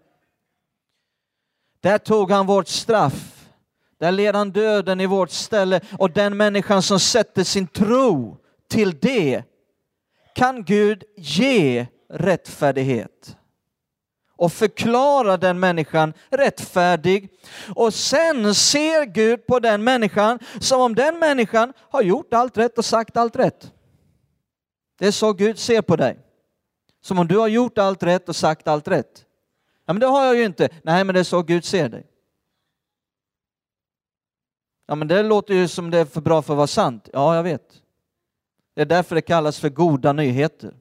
Där 1.81 1.99
tog 1.99 2.31
han 2.31 2.47
vårt 2.47 2.69
straff. 2.69 3.49
Där 3.99 4.13
led 4.13 4.35
han 4.35 4.51
döden 4.51 5.01
i 5.01 5.07
vårt 5.07 5.31
ställe 5.31 5.81
och 5.99 6.11
den 6.11 6.37
människan 6.37 6.83
som 6.83 7.01
sätter 7.01 7.45
sin 7.45 7.67
tro 7.67 8.37
till 8.69 8.99
det 8.99 9.43
kan 10.35 10.65
Gud 10.65 11.05
ge 11.17 11.87
rättfärdighet 12.09 13.37
och 14.37 14.53
förklara 14.53 15.37
den 15.37 15.61
människan 15.61 16.13
rättfärdig. 16.31 17.29
Och 17.75 17.95
sen 17.95 18.55
ser 18.55 19.05
Gud 19.05 19.47
på 19.47 19.59
den 19.59 19.85
människan 19.85 20.39
som 20.61 20.81
om 20.81 20.95
den 20.95 21.19
människan 21.19 21.73
har 21.79 22.03
gjort 22.03 22.35
allt 22.35 22.59
rätt 22.59 22.79
och 22.79 22.85
sagt 22.85 23.17
allt 23.17 23.37
rätt. 23.37 23.73
Det 24.99 25.07
är 25.07 25.13
så 25.13 25.33
Gud 25.33 25.59
ser 25.59 25.83
på 25.83 25.97
dig. 25.97 26.24
Som 27.05 27.19
om 27.19 27.29
du 27.29 27.39
har 27.39 27.49
gjort 27.49 27.79
allt 27.79 28.03
rätt 28.03 28.29
och 28.29 28.37
sagt 28.37 28.69
allt 28.69 28.89
rätt. 28.89 29.27
Ja, 29.87 29.93
men 29.93 30.01
det 30.01 30.07
har 30.07 30.25
jag 30.25 30.37
ju 30.37 30.45
inte. 30.45 30.69
Nej, 30.83 31.05
men 31.05 31.15
det 31.15 31.21
är 31.21 31.25
så 31.25 31.43
Gud 31.43 31.65
ser 31.65 31.89
dig. 31.89 32.07
Ja, 34.87 34.95
men 34.95 35.09
det 35.09 35.23
låter 35.23 35.55
ju 35.55 35.69
som 35.69 35.91
det 35.91 35.99
är 35.99 36.05
för 36.05 36.21
bra 36.21 36.43
för 36.43 36.53
att 36.53 36.57
vara 36.57 36.67
sant. 36.67 37.09
Ja, 37.13 37.37
jag 37.37 37.43
vet. 37.43 37.83
Det 38.75 38.83
är 38.83 38.87
därför 38.87 39.15
det 39.15 39.23
kallas 39.23 39.59
för 39.59 39.69
goda 39.69 40.13
nyheter. 40.13 40.75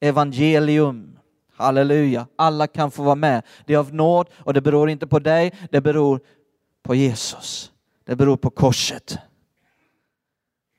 Evangelium. 0.00 1.18
Halleluja. 1.52 2.26
Alla 2.36 2.66
kan 2.66 2.90
få 2.90 3.02
vara 3.02 3.14
med. 3.14 3.42
Det 3.66 3.74
är 3.74 3.78
av 3.78 3.94
nåd 3.94 4.28
och 4.34 4.54
det 4.54 4.60
beror 4.60 4.90
inte 4.90 5.06
på 5.06 5.18
dig, 5.18 5.52
det 5.70 5.80
beror 5.80 6.20
på 6.82 6.94
Jesus. 6.94 7.72
Det 8.04 8.16
beror 8.16 8.36
på 8.36 8.50
korset. 8.50 9.18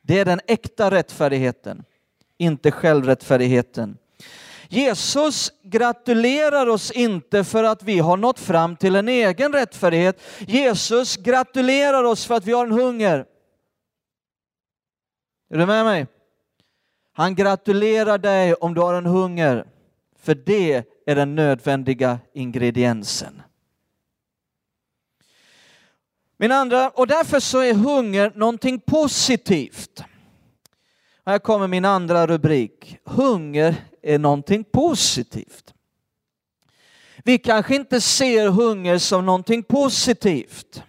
Det 0.01 0.19
är 0.19 0.25
den 0.25 0.39
äkta 0.47 0.91
rättfärdigheten, 0.91 1.83
inte 2.37 2.71
självrättfärdigheten. 2.71 3.97
Jesus 4.69 5.51
gratulerar 5.63 6.67
oss 6.67 6.91
inte 6.91 7.43
för 7.43 7.63
att 7.63 7.83
vi 7.83 7.99
har 7.99 8.17
nått 8.17 8.39
fram 8.39 8.75
till 8.75 8.95
en 8.95 9.07
egen 9.07 9.53
rättfärdighet. 9.53 10.21
Jesus 10.47 11.17
gratulerar 11.17 12.03
oss 12.03 12.25
för 12.25 12.35
att 12.35 12.45
vi 12.45 12.51
har 12.51 12.65
en 12.65 12.71
hunger. 12.71 13.25
Är 15.49 15.57
du 15.57 15.65
med 15.65 15.85
mig? 15.85 16.07
Han 17.13 17.35
gratulerar 17.35 18.17
dig 18.17 18.53
om 18.53 18.73
du 18.73 18.81
har 18.81 18.93
en 18.93 19.05
hunger, 19.05 19.67
för 20.19 20.35
det 20.35 20.83
är 21.05 21.15
den 21.15 21.35
nödvändiga 21.35 22.19
ingrediensen. 22.33 23.41
Min 26.37 26.51
andra, 26.51 26.89
och 26.89 27.07
därför 27.07 27.39
så 27.39 27.59
är 27.59 27.73
hunger 27.73 28.31
någonting 28.35 28.79
positivt. 28.79 30.03
Här 31.27 31.39
kommer 31.39 31.67
min 31.67 31.85
andra 31.85 32.27
rubrik. 32.27 32.97
Hunger 33.03 33.75
är 34.01 34.19
någonting 34.19 34.63
positivt. 34.63 35.73
Vi 37.23 37.37
kanske 37.37 37.75
inte 37.75 38.01
ser 38.01 38.49
hunger 38.49 38.97
som 38.97 39.25
någonting 39.25 39.63
positivt. 39.63 40.83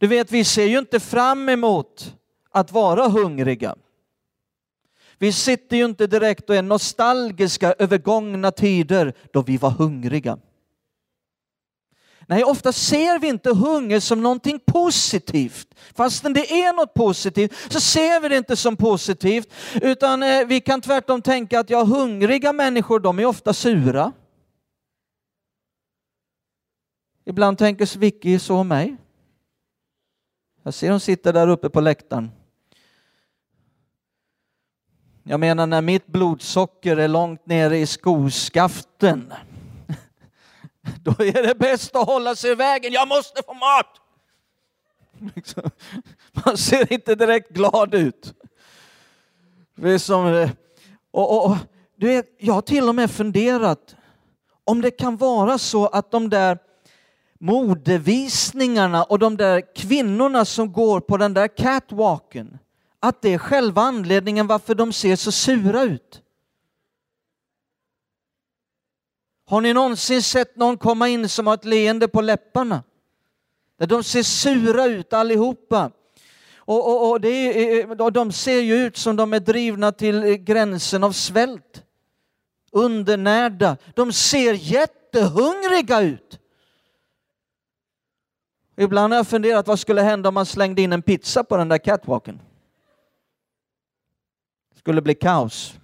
Du 0.00 0.06
vet, 0.06 0.32
vi 0.32 0.44
ser 0.44 0.64
ju 0.64 0.78
inte 0.78 1.00
fram 1.00 1.48
emot 1.48 2.16
att 2.50 2.72
vara 2.72 3.08
hungriga. 3.08 3.76
Vi 5.18 5.32
sitter 5.32 5.76
ju 5.76 5.84
inte 5.84 6.06
direkt 6.06 6.50
och 6.50 6.56
är 6.56 6.62
nostalgiska 6.62 7.74
över 7.78 7.98
gångna 7.98 8.50
tider 8.50 9.14
då 9.32 9.42
vi 9.42 9.56
var 9.56 9.70
hungriga. 9.70 10.38
Nej, 12.30 12.44
ofta 12.44 12.72
ser 12.72 13.18
vi 13.18 13.28
inte 13.28 13.50
hunger 13.50 14.00
som 14.00 14.22
någonting 14.22 14.60
positivt. 14.66 15.74
Fastän 15.94 16.32
det 16.32 16.52
är 16.52 16.72
något 16.72 16.94
positivt 16.94 17.72
så 17.72 17.80
ser 17.80 18.20
vi 18.20 18.28
det 18.28 18.36
inte 18.36 18.56
som 18.56 18.76
positivt. 18.76 19.52
Utan 19.82 20.22
eh, 20.22 20.46
vi 20.46 20.60
kan 20.60 20.80
tvärtom 20.80 21.22
tänka 21.22 21.60
att 21.60 21.70
ja, 21.70 21.84
hungriga 21.84 22.52
människor 22.52 23.00
de 23.00 23.18
är 23.18 23.26
ofta 23.26 23.52
sura. 23.52 24.12
Ibland 27.24 27.58
tänker 27.58 27.98
Vicky 27.98 28.38
så 28.38 28.56
om 28.56 28.68
mig. 28.68 28.96
Jag 30.62 30.74
ser 30.74 30.90
hon 30.90 31.00
sitter 31.00 31.32
där 31.32 31.48
uppe 31.48 31.70
på 31.70 31.80
läktaren. 31.80 32.30
Jag 35.22 35.40
menar 35.40 35.66
när 35.66 35.82
mitt 35.82 36.06
blodsocker 36.06 36.96
är 36.96 37.08
långt 37.08 37.46
nere 37.46 37.78
i 37.78 37.86
skoskaften 37.86 39.32
då 41.02 41.10
är 41.10 41.46
det 41.46 41.54
bäst 41.54 41.96
att 41.96 42.06
hålla 42.06 42.36
sig 42.36 42.50
i 42.50 42.54
vägen. 42.54 42.92
Jag 42.92 43.08
måste 43.08 43.42
få 43.42 43.54
mat! 43.54 43.86
Liksom. 45.34 45.70
Man 46.44 46.56
ser 46.56 46.92
inte 46.92 47.14
direkt 47.14 47.50
glad 47.50 47.94
ut. 47.94 48.34
Det 49.74 49.90
är 49.90 49.98
som, 49.98 50.48
och, 51.10 51.46
och, 51.46 51.56
du 51.96 52.06
vet, 52.06 52.26
jag 52.38 52.54
har 52.54 52.62
till 52.62 52.88
och 52.88 52.94
med 52.94 53.10
funderat 53.10 53.96
om 54.64 54.80
det 54.80 54.90
kan 54.90 55.16
vara 55.16 55.58
så 55.58 55.86
att 55.86 56.10
de 56.10 56.30
där 56.30 56.58
modevisningarna 57.40 59.04
och 59.04 59.18
de 59.18 59.36
där 59.36 59.74
kvinnorna 59.74 60.44
som 60.44 60.72
går 60.72 61.00
på 61.00 61.16
den 61.16 61.34
där 61.34 61.56
catwalken, 61.56 62.58
att 63.00 63.22
det 63.22 63.34
är 63.34 63.38
själva 63.38 63.82
anledningen 63.82 64.46
varför 64.46 64.74
de 64.74 64.92
ser 64.92 65.16
så 65.16 65.32
sura 65.32 65.82
ut. 65.82 66.22
Har 69.50 69.60
ni 69.60 69.72
någonsin 69.72 70.22
sett 70.22 70.56
någon 70.56 70.78
komma 70.78 71.08
in 71.08 71.28
som 71.28 71.46
har 71.46 71.54
ett 71.54 71.64
leende 71.64 72.08
på 72.08 72.20
läpparna? 72.20 72.82
Där 73.78 73.86
de 73.86 74.04
ser 74.04 74.22
sura 74.22 74.86
ut 74.86 75.12
allihopa. 75.12 75.90
Och, 76.56 76.88
och, 76.88 77.10
och, 77.10 77.24
är, 77.24 78.00
och 78.02 78.12
de 78.12 78.32
ser 78.32 78.60
ju 78.60 78.74
ut 78.74 78.96
som 78.96 79.16
de 79.16 79.32
är 79.32 79.40
drivna 79.40 79.92
till 79.92 80.22
eh, 80.22 80.34
gränsen 80.34 81.04
av 81.04 81.12
svält. 81.12 81.84
Undernärda. 82.72 83.76
De 83.94 84.12
ser 84.12 84.52
jättehungriga 84.52 86.00
ut. 86.00 86.40
Ibland 88.76 89.12
har 89.12 89.18
jag 89.18 89.28
funderat 89.28 89.66
vad 89.66 89.78
skulle 89.78 90.02
hända 90.02 90.28
om 90.28 90.34
man 90.34 90.46
slängde 90.46 90.82
in 90.82 90.92
en 90.92 91.02
pizza 91.02 91.44
på 91.44 91.56
den 91.56 91.68
där 91.68 91.78
catwalken? 91.78 92.40
Det 94.72 94.78
skulle 94.78 95.02
bli 95.02 95.14
kaos. 95.14 95.79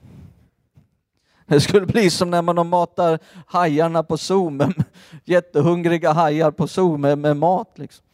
Det 1.49 1.61
skulle 1.61 1.87
bli 1.87 2.11
som 2.11 2.31
när 2.31 2.43
man 2.43 2.69
matar 2.69 3.19
hajarna 3.47 4.03
på 4.03 4.19
zoo, 4.19 4.51
med, 4.51 4.75
jättehungriga 5.25 6.13
hajar 6.13 6.51
på 6.51 6.69
zoo 6.69 6.97
med, 6.97 7.19
med 7.19 7.37
mat. 7.37 7.79
Liksom. 7.79 8.05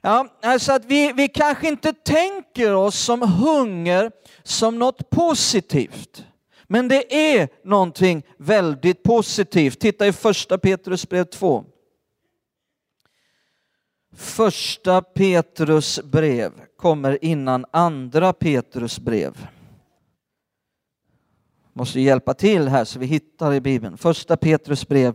Ja, 0.00 0.26
alltså 0.42 0.72
att 0.72 0.84
vi, 0.84 1.12
vi 1.12 1.28
kanske 1.28 1.68
inte 1.68 1.92
tänker 1.92 2.74
oss 2.74 2.98
som 2.98 3.22
hunger 3.22 4.10
som 4.42 4.78
något 4.78 5.10
positivt. 5.10 6.24
Men 6.66 6.88
det 6.88 7.14
är 7.14 7.48
någonting 7.64 8.22
väldigt 8.38 9.02
positivt. 9.02 9.80
Titta 9.80 10.06
i 10.06 10.12
första 10.12 10.58
Petrus 10.58 11.08
brev 11.08 11.24
2. 11.24 11.64
Första 14.16 15.02
Petrus 15.02 16.00
brev 16.02 16.52
kommer 16.76 17.24
innan 17.24 17.64
andra 17.70 18.32
Petrus 18.32 18.98
brev 18.98 19.46
måste 21.72 22.00
hjälpa 22.00 22.34
till 22.34 22.68
här 22.68 22.84
så 22.84 22.98
vi 22.98 23.06
hittar 23.06 23.54
i 23.54 23.60
Bibeln. 23.60 23.96
Första 23.96 24.36
Petrus 24.36 24.88
brev 24.88 25.14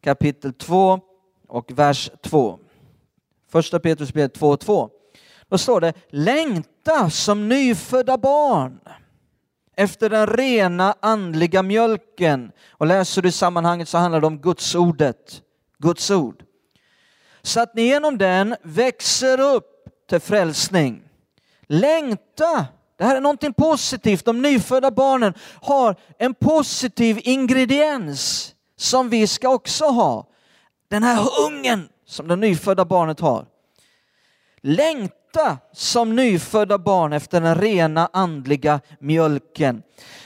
kapitel 0.00 0.52
2 0.52 1.00
och 1.48 1.72
vers 1.78 2.10
2. 2.22 2.58
Första 3.50 3.80
Petrus 3.80 4.12
brev 4.12 4.28
2 4.28 4.48
och 4.48 4.60
2. 4.60 4.90
Då 5.48 5.58
står 5.58 5.80
det 5.80 5.92
längta 6.08 7.10
som 7.10 7.48
nyfödda 7.48 8.18
barn 8.18 8.80
efter 9.76 10.10
den 10.10 10.26
rena 10.26 10.94
andliga 11.00 11.62
mjölken. 11.62 12.52
Och 12.70 12.86
läser 12.86 13.22
du 13.22 13.32
sammanhanget 13.32 13.88
så 13.88 13.98
handlar 13.98 14.20
det 14.20 14.26
om 14.26 14.38
Guds 14.38 14.74
ordet, 14.74 15.42
Guds 15.78 16.10
ord. 16.10 16.44
Så 17.42 17.60
att 17.60 17.74
ni 17.74 17.82
genom 17.82 18.18
den 18.18 18.56
växer 18.62 19.40
upp 19.40 19.88
till 20.08 20.20
frälsning. 20.20 21.02
Längta 21.66 22.66
det 22.96 23.04
här 23.04 23.16
är 23.16 23.20
någonting 23.20 23.52
positivt. 23.52 24.24
De 24.24 24.42
nyfödda 24.42 24.90
barnen 24.90 25.34
har 25.62 25.96
en 26.18 26.34
positiv 26.34 27.20
ingrediens 27.22 28.54
som 28.76 29.08
vi 29.08 29.26
ska 29.26 29.48
också 29.48 29.84
ha. 29.84 30.26
Den 30.88 31.02
här 31.02 31.16
hungern 31.16 31.88
som 32.06 32.28
det 32.28 32.36
nyfödda 32.36 32.84
barnet 32.84 33.20
har. 33.20 33.46
Längta 34.60 35.58
som 35.72 36.16
nyfödda 36.16 36.78
barn 36.78 37.12
efter 37.12 37.40
den 37.40 37.54
rena 37.54 38.10
andliga 38.12 38.80
mjölken. 39.00 39.82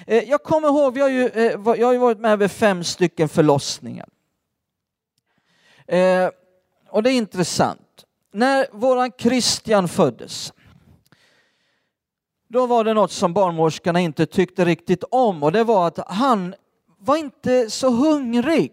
Eh, 0.07 0.25
jag 0.25 0.43
kommer 0.43 0.69
ihåg, 0.69 0.99
jag 0.99 1.05
har 1.05 1.11
ju, 1.11 1.29
eh, 1.29 1.61
jag 1.79 1.87
har 1.87 1.93
ju 1.93 1.99
varit 1.99 2.19
med 2.19 2.39
vid 2.39 2.51
fem 2.51 2.85
stycken 2.85 3.29
förlossningar. 3.29 4.09
Eh, 5.87 6.29
och 6.89 7.03
det 7.03 7.11
är 7.11 7.15
intressant. 7.15 8.05
När 8.33 8.67
våran 8.73 9.13
Christian 9.19 9.89
föddes 9.89 10.53
då 12.53 12.67
var 12.67 12.85
det 12.85 12.95
något 12.95 13.13
som 13.13 13.33
barnmorskorna 13.33 14.01
inte 14.01 14.27
tyckte 14.27 14.65
riktigt 14.65 15.05
om 15.11 15.43
och 15.43 15.53
det 15.53 15.65
var 15.65 15.87
att 15.87 15.99
han 16.07 16.55
var 16.99 17.17
inte 17.17 17.71
så 17.71 17.91
hungrig. 17.91 18.73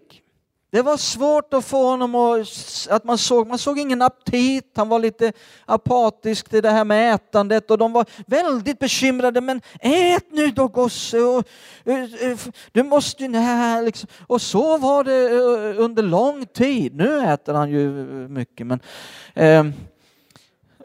Det 0.72 0.82
var 0.82 0.98
svårt 0.98 1.54
att 1.54 1.66
få 1.66 1.90
honom 1.90 2.16
att, 2.16 2.88
att 2.90 3.04
man 3.04 3.18
såg, 3.18 3.48
man 3.48 3.58
såg 3.58 3.80
ingen 3.80 4.02
aptit, 4.02 4.72
han 4.76 4.90
var 4.90 5.00
lite 5.00 5.34
apatisk 5.66 6.50
till 6.50 6.62
det 6.62 6.70
här 6.70 6.86
med 6.86 7.14
ätandet 7.14 7.72
och 7.72 7.78
de 7.78 7.94
var 7.94 8.06
väldigt 8.28 8.80
bekymrade. 8.80 9.42
Men 9.42 9.62
ät 9.80 10.32
nu 10.32 10.48
då 10.48 10.68
gosse, 10.68 11.20
och, 11.20 11.48
eh, 11.86 12.04
eh, 12.04 12.38
du 12.72 12.84
måste 12.84 13.24
ju, 13.24 13.30
nej, 13.30 13.86
liksom. 13.86 14.10
Och 14.28 14.42
så 14.42 14.78
var 14.78 15.04
det 15.04 15.26
eh, 15.26 15.84
under 15.84 16.04
lång 16.04 16.46
tid. 16.46 16.96
Nu 16.96 17.20
äter 17.20 17.54
han 17.54 17.70
ju 17.70 17.90
mycket 18.28 18.68
men 18.68 18.80
eh, 19.34 19.64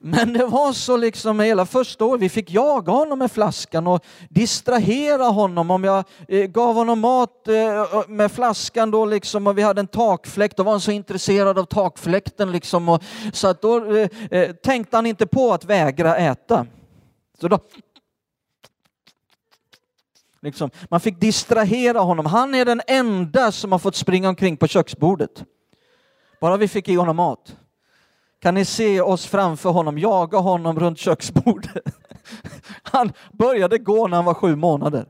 men 0.05 0.33
det 0.33 0.47
var 0.47 0.73
så 0.73 0.97
liksom 0.97 1.41
hela 1.41 1.67
första 1.67 2.05
året, 2.05 2.21
vi 2.21 2.29
fick 2.29 2.51
jaga 2.51 2.93
honom 2.93 3.19
med 3.19 3.33
flaskan 3.33 3.87
och 3.87 4.05
distrahera 4.29 5.25
honom. 5.25 5.71
Om 5.71 5.85
jag 5.85 6.05
eh, 6.29 6.47
gav 6.47 6.75
honom 6.75 7.01
mat 7.01 7.49
eh, 7.49 8.09
med 8.09 8.33
flaskan 8.33 8.91
då 8.91 9.05
liksom 9.05 9.47
och 9.47 9.59
vi 9.59 9.63
hade 9.63 9.81
en 9.81 9.87
takfläkt, 9.87 10.57
då 10.57 10.63
var 10.63 10.73
han 10.73 10.81
så 10.81 10.91
intresserad 10.91 11.59
av 11.59 11.65
takfläkten 11.65 12.53
liksom. 12.53 12.89
Och, 12.89 13.03
så 13.33 13.49
att 13.49 13.63
då 13.63 13.95
eh, 13.95 14.09
eh 14.31 14.53
tänkte 14.53 14.97
han 14.97 15.07
inte 15.07 15.27
på 15.27 15.53
att 15.53 15.65
vägra 15.65 16.17
äta. 16.17 16.67
Så 17.41 17.49
då 17.49 17.59
Liksom, 20.41 20.71
man 20.91 21.01
fick 21.01 21.21
distrahera 21.21 21.99
honom. 21.99 22.27
Han 22.27 22.55
är 22.55 22.65
den 22.65 22.81
enda 22.87 23.53
som 23.53 23.73
har 23.73 23.79
fått 23.79 23.97
springa 23.97 24.29
omkring 24.29 24.57
på 24.57 24.67
köksbordet. 24.67 25.45
Bara 26.41 26.57
vi 26.57 26.69
fick 26.69 26.89
i 26.89 26.95
honom 26.95 27.17
mat 27.17 27.57
kan 28.43 28.55
ni 28.55 28.65
se 28.65 29.01
oss 29.01 29.27
framför 29.27 29.71
honom, 29.71 29.99
jaga 29.99 30.39
honom 30.39 30.79
runt 30.79 30.99
köksbordet. 30.99 31.85
Han 32.83 33.13
började 33.33 33.79
gå 33.79 34.09
när 34.09 34.17
han 34.17 34.25
var 34.25 34.35
sju 34.35 34.57
månader. 34.57 35.07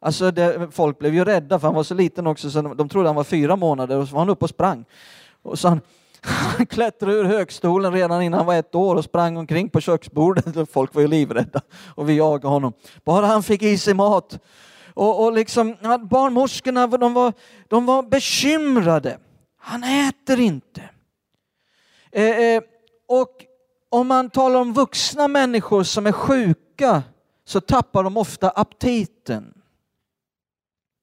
Alltså 0.00 0.30
det, 0.30 0.68
folk 0.70 0.98
blev 0.98 1.14
ju 1.14 1.24
rädda 1.24 1.58
för 1.58 1.66
han 1.66 1.74
var 1.74 1.82
så 1.82 1.94
liten 1.94 2.26
också 2.26 2.50
så 2.50 2.62
de 2.62 2.88
trodde 2.88 3.08
han 3.08 3.16
var 3.16 3.24
fyra 3.24 3.56
månader 3.56 3.96
och 3.96 4.08
så 4.08 4.14
var 4.14 4.20
han 4.20 4.28
uppe 4.28 4.44
och 4.44 4.50
sprang. 4.50 4.84
Och 5.42 5.58
så 5.58 5.68
han, 5.68 5.80
han 6.22 6.66
klättrade 6.66 7.14
ur 7.14 7.24
högstolen 7.24 7.92
redan 7.92 8.22
innan 8.22 8.38
han 8.38 8.46
var 8.46 8.54
ett 8.54 8.74
år 8.74 8.96
och 8.96 9.04
sprang 9.04 9.36
omkring 9.36 9.68
på 9.68 9.80
köksbordet. 9.80 10.70
Folk 10.72 10.94
var 10.94 11.02
ju 11.02 11.08
livrädda 11.08 11.60
och 11.94 12.08
vi 12.08 12.16
jagade 12.16 12.48
honom. 12.48 12.72
Bara 13.04 13.26
han 13.26 13.42
fick 13.42 13.62
i 13.62 13.78
sig 13.78 13.94
mat. 13.94 14.38
Och, 14.94 15.24
och 15.24 15.32
liksom, 15.32 15.76
barnmorskorna 16.10 16.86
de 16.86 17.14
var, 17.14 17.32
de 17.68 17.86
var 17.86 18.02
bekymrade. 18.02 19.18
Han 19.58 19.84
äter 19.84 20.40
inte. 20.40 20.82
Eh, 22.12 22.24
eh, 22.24 22.62
och 23.08 23.44
om 23.88 24.06
man 24.06 24.30
talar 24.30 24.60
om 24.60 24.72
vuxna 24.72 25.28
människor 25.28 25.82
som 25.82 26.06
är 26.06 26.12
sjuka 26.12 27.02
så 27.44 27.60
tappar 27.60 28.04
de 28.04 28.16
ofta 28.16 28.50
aptiten. 28.50 29.54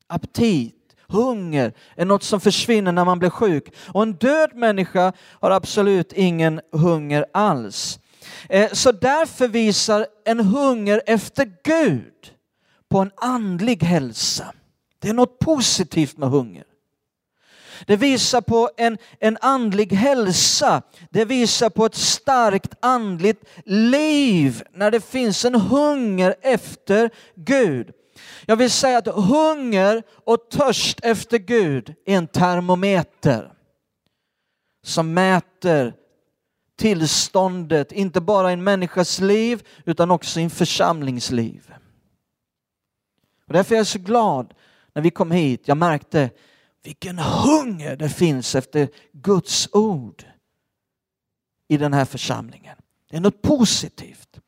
Aptit, 0.08 0.96
hunger 1.08 1.74
är 1.96 2.06
något 2.06 2.24
som 2.24 2.40
försvinner 2.40 2.92
när 2.92 3.06
man 3.06 3.20
blir 3.20 3.30
sjuk. 3.30 3.76
Och 3.94 4.04
en 4.04 4.14
död 4.14 4.56
människa 4.56 5.14
har 5.40 5.52
absolut 5.52 6.14
ingen 6.14 6.62
hunger 6.72 7.26
alls. 7.34 8.00
Eh, 8.50 8.72
så 8.72 8.92
därför 8.92 9.48
visar 9.48 10.08
en 10.26 10.40
hunger 10.40 11.02
efter 11.06 11.52
Gud 11.64 12.34
på 12.90 13.00
en 13.00 13.12
andlig 13.16 13.84
hälsa. 13.84 14.54
Det 15.00 15.10
är 15.10 15.14
något 15.14 15.40
positivt 15.40 16.18
med 16.18 16.30
hunger. 16.30 16.64
Det 17.86 17.96
visar 17.96 18.42
på 18.42 18.70
en, 18.78 18.98
en 19.20 19.38
andlig 19.42 19.92
hälsa. 19.94 20.82
Det 21.10 21.26
visar 21.26 21.70
på 21.70 21.86
ett 21.86 21.96
starkt 21.96 22.74
andligt 22.80 23.44
liv 23.66 24.64
när 24.74 24.92
det 24.92 25.06
finns 25.06 25.46
en 25.46 25.56
hunger 25.56 26.36
efter 26.42 27.10
Gud. 27.36 27.92
Jag 28.46 28.56
vill 28.56 28.72
säga 28.72 28.98
att 28.98 29.08
hunger 29.08 30.04
och 30.26 30.50
törst 30.50 31.00
efter 31.04 31.38
Gud 31.38 31.96
är 32.06 32.18
en 32.18 32.28
termometer 32.28 33.54
som 34.84 35.14
mäter 35.14 35.94
tillståndet, 36.78 37.92
inte 37.92 38.22
bara 38.22 38.50
i 38.50 38.54
en 38.54 38.64
människas 38.64 39.20
liv 39.20 39.64
utan 39.86 40.12
också 40.12 40.40
i 40.40 40.44
en 40.44 40.50
församlingsliv. 40.50 41.74
Och 43.48 43.54
därför 43.54 43.76
är 43.76 43.80
jag 43.80 43.88
så 43.88 44.00
glad 44.00 44.54
när 44.94 45.02
vi 45.02 45.12
kom 45.12 45.32
hit. 45.32 45.62
Jag 45.66 45.78
märkte 45.78 46.30
vilken 46.88 47.20
hunger 47.20 47.96
det 47.96 48.10
finns 48.10 48.56
efter 48.56 48.90
Guds 49.12 49.70
ord 49.72 50.24
i 51.68 51.78
den 51.78 51.94
här 51.94 52.06
församlingen. 52.06 52.78
Det 53.10 53.18
är 53.18 53.22
något 53.22 53.42
positivt. 53.42 54.40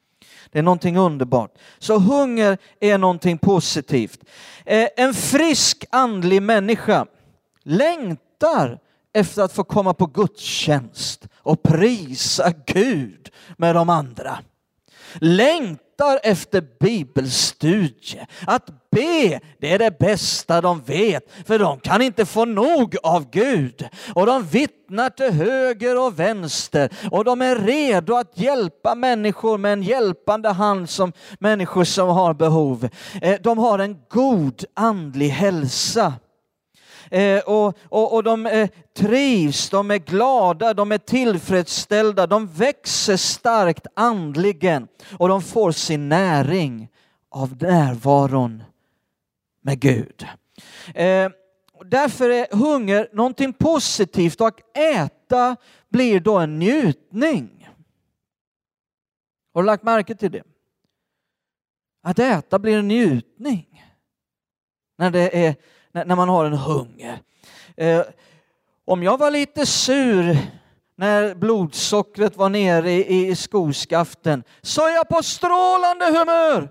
Det 0.52 0.60
är 0.60 0.64
någonting 0.64 0.98
underbart. 0.98 1.58
Så 1.80 2.00
hunger 2.00 2.58
är 2.80 2.98
någonting 2.98 3.38
positivt. 3.38 4.24
Eh, 4.66 4.88
en 4.98 5.14
frisk 5.14 5.86
andlig 5.90 6.42
människa 6.42 7.06
längtar 7.64 8.80
efter 9.14 9.42
att 9.42 9.54
få 9.54 9.64
komma 9.64 9.94
på 9.94 10.06
gudstjänst 10.06 11.28
och 11.36 11.64
prisa 11.64 12.54
Gud 12.66 13.30
med 13.58 13.76
de 13.76 13.90
andra. 13.90 14.40
Längtar 15.14 15.89
efter 16.24 16.64
bibelstudie. 16.80 18.28
Att 18.48 18.66
be, 18.92 19.40
det 19.60 19.74
är 19.74 19.80
det 19.80 20.00
bästa 20.00 20.62
de 20.62 20.82
vet, 20.82 21.24
för 21.46 21.60
de 21.60 21.80
kan 21.80 22.02
inte 22.02 22.26
få 22.26 22.46
nog 22.46 22.96
av 23.04 23.30
Gud. 23.32 23.88
Och 24.14 24.26
de 24.26 24.44
vittnar 24.44 25.10
till 25.10 25.32
höger 25.32 26.00
och 26.00 26.20
vänster 26.20 26.90
och 27.12 27.26
de 27.26 27.42
är 27.42 27.56
redo 27.56 28.16
att 28.16 28.38
hjälpa 28.38 28.96
människor 28.96 29.58
med 29.58 29.74
en 29.74 29.84
hjälpande 29.84 30.50
hand 30.50 30.90
som 30.90 31.14
människor 31.40 31.84
som 31.84 32.10
har 32.10 32.34
behov. 32.34 32.90
Eh, 33.22 33.40
de 33.42 33.58
har 33.58 33.80
en 33.80 33.98
god 34.10 34.64
andlig 34.74 35.30
hälsa. 35.30 36.14
Eh, 37.12 37.40
och, 37.40 37.78
och, 37.84 38.14
och 38.14 38.24
de 38.24 38.46
eh, 38.46 38.70
trivs, 38.98 39.70
de 39.70 39.92
är 39.92 39.98
glada, 39.98 40.74
de 40.74 40.92
är 40.92 40.98
tillfredsställda, 40.98 42.28
de 42.28 42.48
växer 42.48 43.18
starkt 43.18 43.88
andligen 43.94 44.88
och 45.18 45.28
de 45.28 45.42
får 45.42 45.72
sin 45.72 46.10
näring 46.10 46.90
av 47.30 47.58
närvaron 47.62 48.64
med 49.62 49.80
Gud. 49.80 50.28
Eh, 50.96 51.30
därför 51.86 52.30
är 52.30 52.48
hunger 52.52 53.10
någonting 53.14 53.54
positivt 53.54 54.42
och 54.42 54.48
att 54.48 54.78
äta 54.78 55.56
blir 55.90 56.20
då 56.20 56.38
en 56.38 56.60
njutning. 56.60 57.70
Har 59.54 59.62
du 59.62 59.66
lagt 59.66 59.84
märke 59.84 60.16
till 60.16 60.32
det? 60.32 60.44
Att 62.04 62.20
äta 62.20 62.60
blir 62.60 62.78
en 62.78 62.88
njutning. 62.88 63.86
När, 64.98 65.12
det 65.12 65.46
är, 65.46 65.56
när 65.94 66.16
man 66.16 66.30
har 66.30 66.46
en 66.46 66.54
hunger. 66.54 67.20
Eh, 67.78 68.02
om 68.86 69.04
jag 69.04 69.18
var 69.18 69.32
lite 69.32 69.66
sur 69.66 70.38
när 70.96 71.36
blodsockret 71.36 72.38
var 72.38 72.50
nere 72.50 72.92
i 72.92 73.36
skoskaften 73.36 74.44
så 74.62 74.88
är 74.88 74.92
jag 74.92 75.10
på 75.10 75.24
strålande 75.24 76.06
humör. 76.06 76.70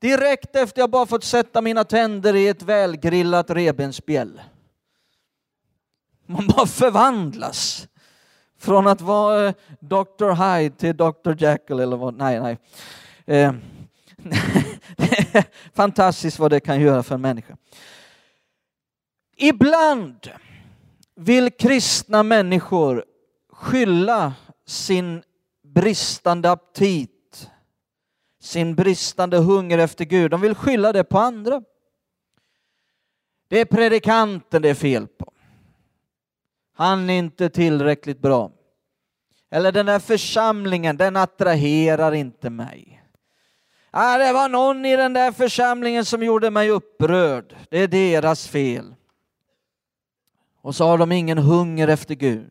Direkt 0.00 0.56
efter 0.56 0.80
jag 0.80 0.90
bara 0.90 1.06
fått 1.06 1.24
sätta 1.24 1.60
mina 1.60 1.84
tänder 1.84 2.34
i 2.34 2.48
ett 2.48 2.62
välgrillat 2.62 3.50
revbensspjäll. 3.50 4.40
Man 6.26 6.46
bara 6.46 6.66
förvandlas. 6.66 7.88
Från 8.58 8.86
att 8.86 9.00
vara 9.00 9.46
eh, 9.46 9.54
Dr. 9.80 10.32
Hyde 10.32 10.76
till 10.76 10.96
Dr. 10.96 11.34
Jekyll 11.38 11.80
eller 11.80 11.96
vad, 11.96 12.14
nej, 12.14 12.40
nej. 12.40 12.58
Eh, 13.26 13.52
fantastiskt 15.74 16.38
vad 16.38 16.50
det 16.50 16.60
kan 16.60 16.80
göra 16.80 17.02
för 17.02 17.14
en 17.14 17.20
människa. 17.20 17.56
Ibland 19.42 20.30
vill 21.16 21.50
kristna 21.50 22.22
människor 22.22 23.04
skylla 23.52 24.34
sin 24.66 25.22
bristande 25.62 26.50
aptit 26.50 27.10
sin 28.42 28.74
bristande 28.74 29.38
hunger 29.38 29.78
efter 29.78 30.04
Gud. 30.04 30.30
De 30.30 30.40
vill 30.40 30.54
skylla 30.54 30.92
det 30.92 31.04
på 31.04 31.18
andra. 31.18 31.62
Det 33.48 33.60
är 33.60 33.64
predikanten 33.64 34.62
det 34.62 34.68
är 34.68 34.74
fel 34.74 35.06
på. 35.06 35.32
Han 36.74 37.10
är 37.10 37.18
inte 37.18 37.50
tillräckligt 37.50 38.18
bra. 38.18 38.52
Eller 39.50 39.72
den 39.72 39.86
där 39.86 39.98
församlingen, 39.98 40.96
den 40.96 41.16
attraherar 41.16 42.14
inte 42.14 42.50
mig. 42.50 43.02
Äh, 43.94 44.18
det 44.18 44.32
var 44.32 44.48
någon 44.48 44.84
i 44.84 44.96
den 44.96 45.12
där 45.12 45.32
församlingen 45.32 46.04
som 46.04 46.22
gjorde 46.22 46.50
mig 46.50 46.70
upprörd. 46.70 47.56
Det 47.70 47.78
är 47.78 47.88
deras 47.88 48.48
fel. 48.48 48.94
Och 50.62 50.74
så 50.74 50.84
har 50.84 50.98
de 50.98 51.12
ingen 51.12 51.38
hunger 51.38 51.88
efter 51.88 52.14
Gud. 52.14 52.50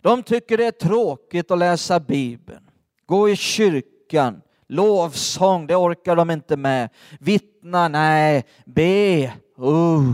De 0.00 0.22
tycker 0.22 0.56
det 0.56 0.66
är 0.66 0.70
tråkigt 0.70 1.50
att 1.50 1.58
läsa 1.58 2.00
Bibeln, 2.00 2.70
gå 3.06 3.28
i 3.28 3.36
kyrkan, 3.36 4.40
Lovsång, 4.66 5.66
det 5.66 5.76
orkar 5.76 6.16
de 6.16 6.30
inte 6.30 6.56
med. 6.56 6.90
Vittna, 7.20 7.88
nej. 7.88 8.44
Be, 8.64 9.32
uh. 9.58 10.12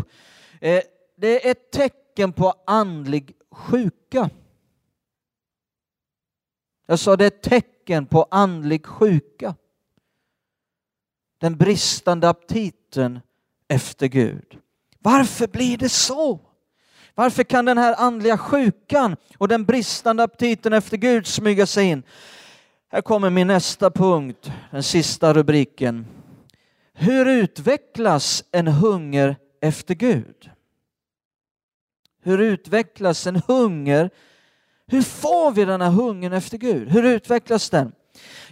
Eh, 0.60 0.82
det 1.16 1.46
är 1.46 1.50
ett 1.50 1.70
tecken 1.70 2.32
på 2.32 2.54
andlig 2.66 3.36
sjuka. 3.50 4.30
Jag 6.86 6.98
sa 6.98 7.16
det 7.16 7.24
är 7.24 7.28
ett 7.28 7.42
tecken 7.42 8.06
på 8.06 8.26
andlig 8.30 8.86
sjuka. 8.86 9.54
Den 11.38 11.56
bristande 11.56 12.28
aptiten 12.28 13.20
efter 13.68 14.06
Gud. 14.06 14.58
Varför 14.98 15.46
blir 15.46 15.78
det 15.78 15.88
så? 15.88 16.40
Varför 17.14 17.42
kan 17.42 17.64
den 17.64 17.78
här 17.78 17.94
andliga 17.98 18.38
sjukan 18.38 19.16
och 19.38 19.48
den 19.48 19.64
bristande 19.64 20.22
aptiten 20.22 20.72
efter 20.72 20.96
Gud 20.96 21.26
smyga 21.26 21.66
sig 21.66 21.84
in? 21.84 22.02
Här 22.92 23.00
kommer 23.00 23.30
min 23.30 23.46
nästa 23.46 23.90
punkt, 23.90 24.52
den 24.70 24.82
sista 24.82 25.34
rubriken. 25.34 26.06
Hur 26.94 27.26
utvecklas 27.26 28.44
en 28.52 28.66
hunger 28.66 29.36
efter 29.60 29.94
Gud? 29.94 30.50
Hur 32.22 32.38
utvecklas 32.38 33.26
en 33.26 33.42
hunger? 33.46 34.10
Hur 34.86 35.02
får 35.02 35.50
vi 35.50 35.64
den 35.64 35.80
här 35.80 35.90
hungern 35.90 36.32
efter 36.32 36.58
Gud? 36.58 36.88
Hur 36.88 37.04
utvecklas 37.04 37.70
den? 37.70 37.92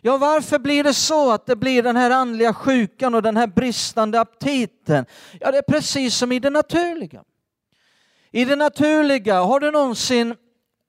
Ja, 0.02 0.16
varför 0.16 0.58
blir 0.58 0.84
det 0.84 0.94
så 0.94 1.32
att 1.32 1.46
det 1.46 1.56
blir 1.56 1.82
den 1.82 1.96
här 1.96 2.10
andliga 2.10 2.54
sjukan 2.54 3.14
och 3.14 3.22
den 3.22 3.36
här 3.36 3.46
bristande 3.46 4.20
aptiten? 4.20 5.06
Ja, 5.40 5.50
det 5.50 5.58
är 5.58 5.62
precis 5.62 6.14
som 6.14 6.32
i 6.32 6.38
det 6.38 6.50
naturliga. 6.50 7.24
I 8.30 8.44
det 8.44 8.56
naturliga, 8.56 9.42
har 9.42 9.60
du 9.60 9.70
någonsin 9.70 10.34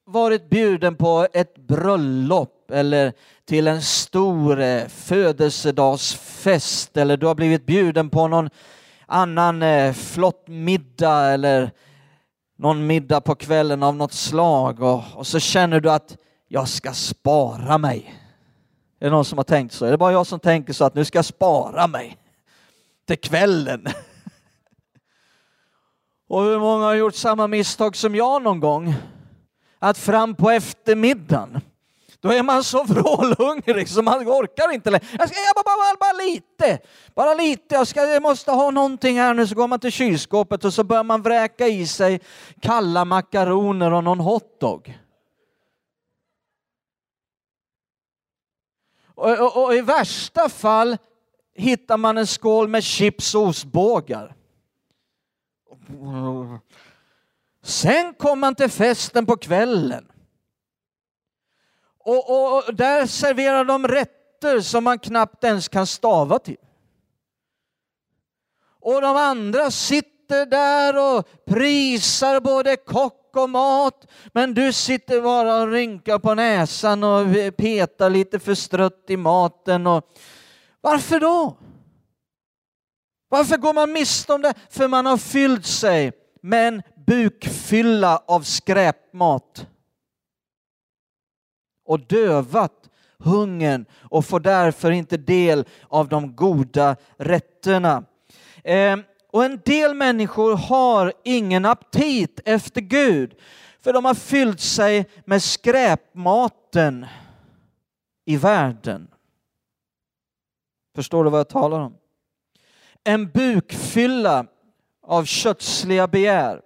varit 0.06 0.50
bjuden 0.50 0.96
på 0.96 1.28
ett 1.34 1.58
bröllop 1.58 2.72
eller 2.72 3.14
till 3.46 3.68
en 3.68 3.82
stor 3.82 4.62
eh, 4.62 4.88
födelsedagsfest 4.88 6.98
eller 6.98 7.18
du 7.18 7.26
har 7.26 7.36
blivit 7.36 7.66
bjuden 7.66 8.10
på 8.10 8.28
någon 8.28 8.50
annan 9.06 9.62
eh, 9.62 9.94
flott 9.94 10.48
middag 10.48 11.22
eller 11.22 11.72
någon 12.58 12.88
middag 12.88 13.22
på 13.22 13.36
kvällen 13.36 13.84
av 13.84 13.96
något 13.96 14.14
slag 14.14 14.82
och, 14.82 15.04
och 15.14 15.28
så 15.28 15.40
känner 15.40 15.80
du 15.80 15.92
att 15.92 16.18
jag 16.48 16.68
ska 16.68 16.94
spara 16.94 17.78
mig. 17.78 18.16
Är 19.00 19.06
det 19.06 19.12
någon 19.12 19.26
som 19.26 19.38
har 19.38 19.44
tänkt 19.44 19.74
så? 19.74 19.86
Är 19.86 19.92
det 19.92 19.98
bara 19.98 20.12
jag 20.12 20.28
som 20.28 20.40
tänker 20.40 20.74
så 20.74 20.86
att 20.86 20.96
nu 20.96 21.06
ska 21.06 21.18
jag 21.18 21.26
spara 21.26 21.88
mig 21.88 22.18
till 23.08 23.20
kvällen? 23.20 23.88
Och 26.30 26.44
hur 26.44 26.60
många 26.60 26.86
har 26.86 26.96
gjort 26.96 27.16
samma 27.16 27.48
misstag 27.48 27.96
som 27.96 28.16
jag 28.16 28.42
någon 28.42 28.60
gång? 28.60 28.94
Att 29.80 29.98
fram 29.98 30.36
på 30.36 30.50
eftermiddagen 30.50 31.62
då 32.22 32.30
är 32.30 32.44
man 32.44 32.64
så 32.64 32.84
vrålhungrig 32.88 33.90
så 33.90 34.02
man 34.02 34.28
orkar 34.28 34.74
inte 34.74 34.90
längre. 34.90 35.06
Jag 35.20 35.30
ska 35.30 35.38
bara, 35.56 35.64
bara, 35.64 35.98
bara 36.00 36.24
lite, 36.26 36.80
bara 37.16 37.34
lite. 37.34 37.76
Jag, 37.76 37.88
ska, 37.88 38.06
jag 38.06 38.22
måste 38.22 38.52
ha 38.52 38.72
någonting 38.72 39.18
här 39.18 39.34
nu. 39.34 39.48
Så 39.48 39.56
går 39.56 39.68
man 39.68 39.80
till 39.80 39.92
kylskåpet 39.92 40.66
och 40.66 40.74
så 40.74 40.84
börjar 40.84 41.04
man 41.04 41.22
vräka 41.22 41.68
i 41.68 41.88
sig 41.88 42.22
kalla 42.62 43.06
makaroner 43.06 43.94
och 43.94 44.04
någon 44.04 44.20
hotdog. 44.20 45.00
Och, 49.16 49.40
och, 49.40 49.64
och, 49.64 49.74
i 49.74 49.82
värsta 49.82 50.50
fall 50.50 50.98
hittar 51.56 51.98
man 51.98 52.18
en 52.18 52.28
skål 52.28 52.68
med 52.68 52.84
chips 52.84 53.36
och 53.36 53.42
ostbågar. 53.42 54.36
Sen 57.64 58.14
kommer 58.14 58.36
man 58.36 58.56
till 58.56 58.70
festen 58.70 59.26
på 59.26 59.38
kvällen. 59.38 60.12
Och, 61.98 62.56
och, 62.58 62.76
där 62.76 63.06
serverar 63.06 63.66
de 63.66 63.88
rätter 63.88 64.60
som 64.60 64.84
man 64.84 65.00
knappt 65.00 65.44
ens 65.44 65.68
kan 65.68 65.88
stava 65.88 66.40
till. 66.40 66.58
Och 68.80 69.02
de 69.02 69.18
andra 69.18 69.72
sitter 69.72 70.20
sitter 70.30 70.46
där 70.46 71.18
och 71.18 71.30
prisar 71.46 72.40
både 72.40 72.76
kock 72.76 73.36
och 73.36 73.50
mat, 73.50 74.08
men 74.34 74.54
du 74.54 74.74
sitter 74.74 75.22
bara 75.22 75.62
och 75.62 75.72
rynkar 75.72 76.20
på 76.20 76.34
näsan 76.36 77.04
och 77.04 77.26
petar 77.58 78.10
lite 78.10 78.40
förstrött 78.40 79.06
i 79.08 79.18
maten. 79.18 79.88
Och... 79.88 80.04
Varför 80.82 81.20
då? 81.20 81.58
Varför 83.30 83.58
går 83.58 83.74
man 83.74 83.92
miste 83.92 84.34
om 84.34 84.42
det? 84.42 84.54
För 84.70 84.88
man 84.88 85.06
har 85.06 85.18
fyllt 85.18 85.66
sig 85.66 86.12
med 86.42 86.68
en 86.68 86.82
bukfylla 87.08 88.18
av 88.18 88.42
skräpmat 88.42 89.68
och 91.86 92.00
dövat 92.00 92.90
hungern 93.20 93.86
och 94.02 94.26
får 94.26 94.40
därför 94.40 94.92
inte 94.92 95.18
del 95.18 95.66
av 95.88 96.08
de 96.08 96.36
goda 96.36 96.96
rätterna. 97.18 98.04
Eh, 98.64 98.98
och 99.32 99.46
en 99.46 99.62
del 99.66 99.94
människor 99.94 100.56
har 100.56 101.14
ingen 101.24 101.66
aptit 101.66 102.40
efter 102.46 102.82
Gud 102.82 103.36
för 103.80 103.94
de 103.94 104.06
har 104.06 104.14
fyllt 104.14 104.60
sig 104.60 105.10
med 105.26 105.44
skräpmaten 105.44 107.06
i 108.26 108.38
världen. 108.38 109.08
Förstår 110.96 111.24
du 111.24 111.30
vad 111.30 111.40
jag 111.40 111.50
talar 111.50 111.80
om? 111.80 111.99
En 113.04 113.32
bukfylla 113.32 114.46
av 115.08 115.26
kötsliga 115.26 116.08
begär. 116.08 116.62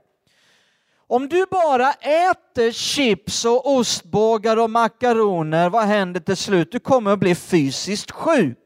Om 1.07 1.29
du 1.29 1.45
bara 1.51 1.91
äter 1.93 2.71
chips 2.71 3.45
och 3.45 3.75
ostbågar 3.75 4.57
och 4.57 4.69
makaroner, 4.69 5.69
vad 5.69 5.83
händer 5.83 6.19
till 6.19 6.37
slut? 6.37 6.71
Du 6.71 6.79
kommer 6.79 7.11
att 7.11 7.19
bli 7.19 7.35
fysiskt 7.35 8.11
sjuk. 8.11 8.57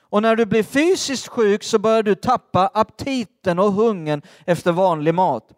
Och 0.00 0.22
när 0.22 0.36
du 0.36 0.46
blir 0.46 0.62
fysiskt 0.62 1.28
sjuk 1.28 1.62
så 1.62 1.78
börjar 1.78 2.02
du 2.02 2.14
tappa 2.14 2.70
aptiten 2.74 3.58
och 3.58 3.72
hungern 3.72 4.22
efter 4.46 4.72
vanlig 4.72 5.14
mat. 5.14 5.48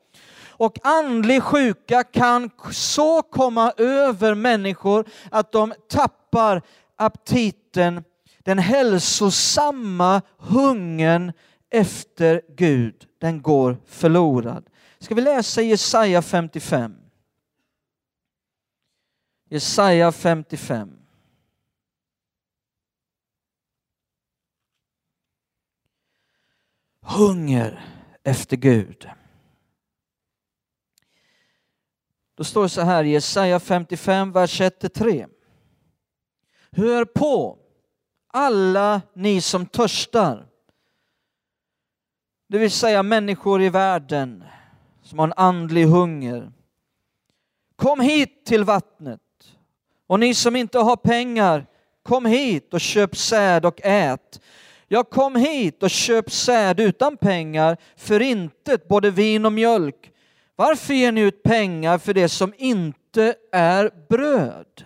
Och 0.59 0.79
andlig 0.83 1.42
sjuka 1.42 2.05
kan 2.05 2.50
så 2.72 3.22
komma 3.22 3.72
över 3.76 4.35
människor 4.35 5.05
att 5.31 5.52
de 5.52 5.74
tappar 5.90 6.62
aptiten, 6.96 8.05
den 8.44 8.59
hälsosamma 8.59 10.22
hungern 10.38 11.33
efter 11.70 12.42
Gud. 12.48 13.07
Den 13.18 13.42
går 13.42 13.79
förlorad. 13.87 14.70
Ska 14.98 15.14
vi 15.14 15.20
läsa 15.20 15.62
Jesaja 15.62 16.22
55? 16.22 16.96
Jesaja 19.48 20.12
55. 20.12 20.98
Hunger 27.00 27.85
efter 28.22 28.57
Gud. 28.57 29.09
Då 32.35 32.44
står 32.44 32.62
det 32.62 32.68
så 32.68 32.81
här 32.81 33.05
i 33.05 33.11
Jesaja 33.11 33.61
55, 33.61 34.33
vers 34.33 34.61
1-3. 34.61 35.29
Hör 36.70 37.05
på, 37.05 37.59
alla 38.26 39.02
ni 39.14 39.40
som 39.40 39.66
törstar, 39.66 40.48
det 42.48 42.59
vill 42.59 42.70
säga 42.70 43.02
människor 43.02 43.62
i 43.62 43.68
världen 43.68 44.44
som 45.02 45.18
har 45.18 45.26
en 45.26 45.35
andlig 45.37 45.85
hunger. 45.85 46.52
Kom 47.76 48.00
hit 48.00 48.44
till 48.46 48.64
vattnet. 48.64 49.20
Och 50.06 50.20
ni 50.20 50.35
som 50.35 50.56
inte 50.56 50.78
har 50.78 50.96
pengar, 50.96 51.66
kom 52.02 52.26
hit 52.26 52.74
och 52.74 52.80
köp 52.80 53.16
säd 53.16 53.66
och 53.66 53.80
ät. 53.85 54.40
Jag 54.88 55.11
kom 55.11 55.37
hit 55.37 55.82
och 55.82 55.90
köp 55.90 56.30
säd 56.30 56.80
utan 56.80 57.16
pengar, 57.16 57.76
för 57.96 58.22
intet 58.22 58.88
både 58.88 59.11
vin 59.11 59.46
och 59.46 59.52
mjölk. 59.52 60.12
Varför 60.56 60.94
ger 60.94 61.12
ni 61.12 61.20
ut 61.20 61.42
pengar 61.42 61.98
för 61.98 62.14
det 62.14 62.28
som 62.28 62.54
inte 62.56 63.35
är 63.52 63.90
bröd? 64.09 64.85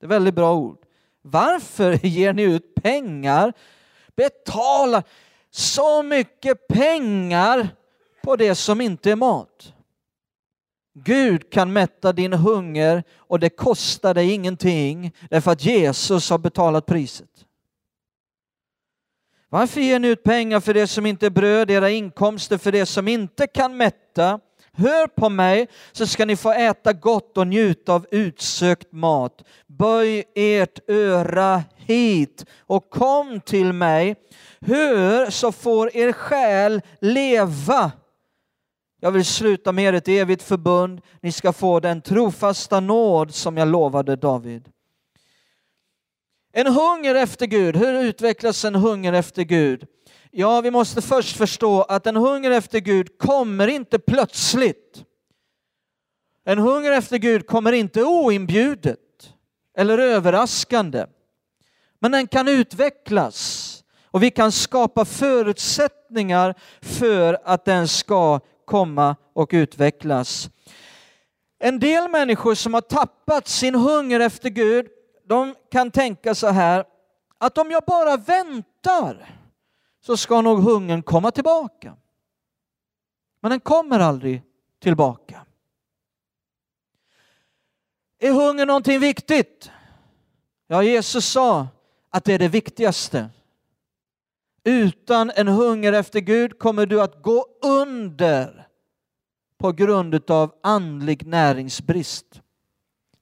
Det 0.00 0.06
är 0.06 0.08
väldigt 0.08 0.34
bra 0.34 0.54
ord. 0.54 0.78
Varför 1.22 1.92
ger 2.06 2.32
ni 2.32 2.42
ut 2.42 2.74
pengar? 2.74 3.52
Betala 4.16 5.02
så 5.50 6.02
mycket 6.02 6.68
pengar 6.68 7.68
på 8.22 8.36
det 8.36 8.54
som 8.54 8.80
inte 8.80 9.10
är 9.10 9.16
mat. 9.16 9.72
Gud 10.94 11.52
kan 11.52 11.72
mätta 11.72 12.12
din 12.12 12.32
hunger 12.32 13.04
och 13.16 13.40
det 13.40 13.50
kostar 13.50 14.14
dig 14.14 14.30
ingenting 14.30 15.12
därför 15.30 15.50
att 15.50 15.64
Jesus 15.64 16.30
har 16.30 16.38
betalat 16.38 16.86
priset. 16.86 17.46
Varför 19.48 19.80
ger 19.80 19.98
ni 19.98 20.08
ut 20.08 20.22
pengar 20.22 20.60
för 20.60 20.74
det 20.74 20.86
som 20.86 21.06
inte 21.06 21.26
är 21.26 21.30
bröd, 21.30 21.70
era 21.70 21.90
inkomster 21.90 22.58
för 22.58 22.72
det 22.72 22.86
som 22.86 23.08
inte 23.08 23.46
kan 23.46 23.76
mätta? 23.76 24.40
Hör 24.72 25.06
på 25.06 25.28
mig 25.28 25.68
så 25.92 26.06
ska 26.06 26.24
ni 26.24 26.36
få 26.36 26.52
äta 26.52 26.92
gott 26.92 27.38
och 27.38 27.46
njuta 27.46 27.94
av 27.94 28.06
utsökt 28.10 28.92
mat. 28.92 29.44
Böj 29.80 30.24
ert 30.34 30.90
öra 30.90 31.62
hit 31.76 32.44
och 32.60 32.90
kom 32.90 33.40
till 33.40 33.72
mig. 33.72 34.16
Hör 34.60 35.30
så 35.30 35.52
får 35.52 35.96
er 35.96 36.12
själ 36.12 36.82
leva. 37.00 37.92
Jag 39.00 39.10
vill 39.10 39.24
sluta 39.24 39.72
med 39.72 39.94
ett 39.94 40.08
evigt 40.08 40.42
förbund. 40.42 41.00
Ni 41.22 41.32
ska 41.32 41.52
få 41.52 41.80
den 41.80 42.00
trofasta 42.00 42.80
nåd 42.80 43.34
som 43.34 43.56
jag 43.56 43.68
lovade 43.68 44.16
David. 44.16 44.68
En 46.52 46.66
hunger 46.66 47.14
efter 47.14 47.46
Gud. 47.46 47.76
Hur 47.76 48.02
utvecklas 48.02 48.64
en 48.64 48.74
hunger 48.74 49.12
efter 49.12 49.42
Gud? 49.42 49.86
Ja, 50.30 50.60
vi 50.60 50.70
måste 50.70 51.02
först 51.02 51.36
förstå 51.36 51.82
att 51.82 52.06
en 52.06 52.16
hunger 52.16 52.50
efter 52.50 52.80
Gud 52.80 53.18
kommer 53.18 53.68
inte 53.68 53.98
plötsligt. 53.98 55.04
En 56.44 56.58
hunger 56.58 56.92
efter 56.92 57.18
Gud 57.18 57.46
kommer 57.46 57.72
inte 57.72 58.04
oinbjudet 58.04 58.98
eller 59.80 59.98
överraskande. 59.98 61.06
Men 61.98 62.12
den 62.12 62.26
kan 62.26 62.48
utvecklas 62.48 63.84
och 64.04 64.22
vi 64.22 64.30
kan 64.30 64.52
skapa 64.52 65.04
förutsättningar 65.04 66.54
för 66.82 67.38
att 67.44 67.64
den 67.64 67.88
ska 67.88 68.40
komma 68.64 69.16
och 69.32 69.50
utvecklas. 69.52 70.50
En 71.58 71.78
del 71.78 72.10
människor 72.10 72.54
som 72.54 72.74
har 72.74 72.80
tappat 72.80 73.48
sin 73.48 73.74
hunger 73.74 74.20
efter 74.20 74.50
Gud, 74.50 74.86
de 75.24 75.54
kan 75.70 75.90
tänka 75.90 76.34
så 76.34 76.46
här 76.46 76.84
att 77.38 77.58
om 77.58 77.70
jag 77.70 77.82
bara 77.86 78.16
väntar 78.16 79.38
så 80.06 80.16
ska 80.16 80.40
nog 80.40 80.62
hungern 80.62 81.02
komma 81.02 81.30
tillbaka. 81.30 81.96
Men 83.42 83.50
den 83.50 83.60
kommer 83.60 84.00
aldrig 84.00 84.42
tillbaka. 84.82 85.46
Är 88.22 88.32
hunger 88.32 88.66
någonting 88.66 89.00
viktigt? 89.00 89.70
Ja, 90.66 90.82
Jesus 90.82 91.26
sa 91.26 91.68
att 92.10 92.24
det 92.24 92.32
är 92.34 92.38
det 92.38 92.48
viktigaste. 92.48 93.28
Utan 94.64 95.30
en 95.34 95.48
hunger 95.48 95.92
efter 95.92 96.20
Gud 96.20 96.58
kommer 96.58 96.86
du 96.86 97.00
att 97.00 97.22
gå 97.22 97.46
under 97.62 98.66
på 99.58 99.72
grund 99.72 100.30
av 100.30 100.54
andlig 100.62 101.26
näringsbrist. 101.26 102.40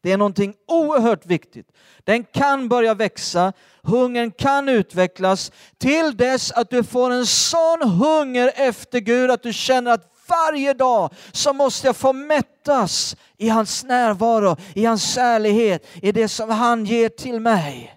Det 0.00 0.12
är 0.12 0.16
någonting 0.16 0.54
oerhört 0.66 1.26
viktigt. 1.26 1.72
Den 2.04 2.24
kan 2.24 2.68
börja 2.68 2.94
växa, 2.94 3.52
hungern 3.82 4.30
kan 4.30 4.68
utvecklas 4.68 5.52
till 5.78 6.16
dess 6.16 6.52
att 6.52 6.70
du 6.70 6.84
får 6.84 7.10
en 7.10 7.26
sån 7.26 7.82
hunger 7.82 8.52
efter 8.54 9.00
Gud 9.00 9.30
att 9.30 9.42
du 9.42 9.52
känner 9.52 9.90
att 9.90 10.14
varje 10.28 10.74
dag 10.74 11.14
så 11.32 11.52
måste 11.52 11.86
jag 11.86 11.96
få 11.96 12.12
mättas 12.12 13.16
i 13.36 13.48
hans 13.48 13.84
närvaro, 13.84 14.56
i 14.74 14.84
hans 14.84 15.14
kärlighet, 15.14 15.86
i 15.94 16.12
det 16.12 16.28
som 16.28 16.50
han 16.50 16.84
ger 16.84 17.08
till 17.08 17.40
mig. 17.40 17.94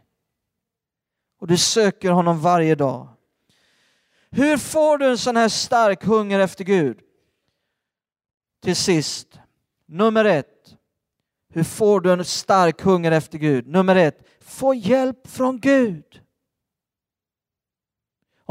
Och 1.40 1.48
du 1.48 1.58
söker 1.58 2.12
honom 2.12 2.42
varje 2.42 2.76
dag. 2.76 3.08
Hur 4.30 4.58
får 4.58 4.98
du 4.98 5.06
en 5.06 5.18
sån 5.18 5.38
här 5.38 5.50
stark 5.50 6.04
hunger 6.04 6.40
efter 6.40 6.64
Gud? 6.64 7.00
Till 8.64 8.76
sist, 8.76 9.40
nummer 9.86 10.26
ett. 10.26 10.76
Hur 11.54 11.64
får 11.64 12.02
du 12.02 12.12
en 12.12 12.26
stark 12.26 12.82
hunger 12.82 13.12
efter 13.12 13.38
Gud? 13.38 13.68
Nummer 13.68 13.96
ett, 13.96 14.28
få 14.40 14.74
hjälp 14.74 15.28
från 15.28 15.60
Gud. 15.60 16.22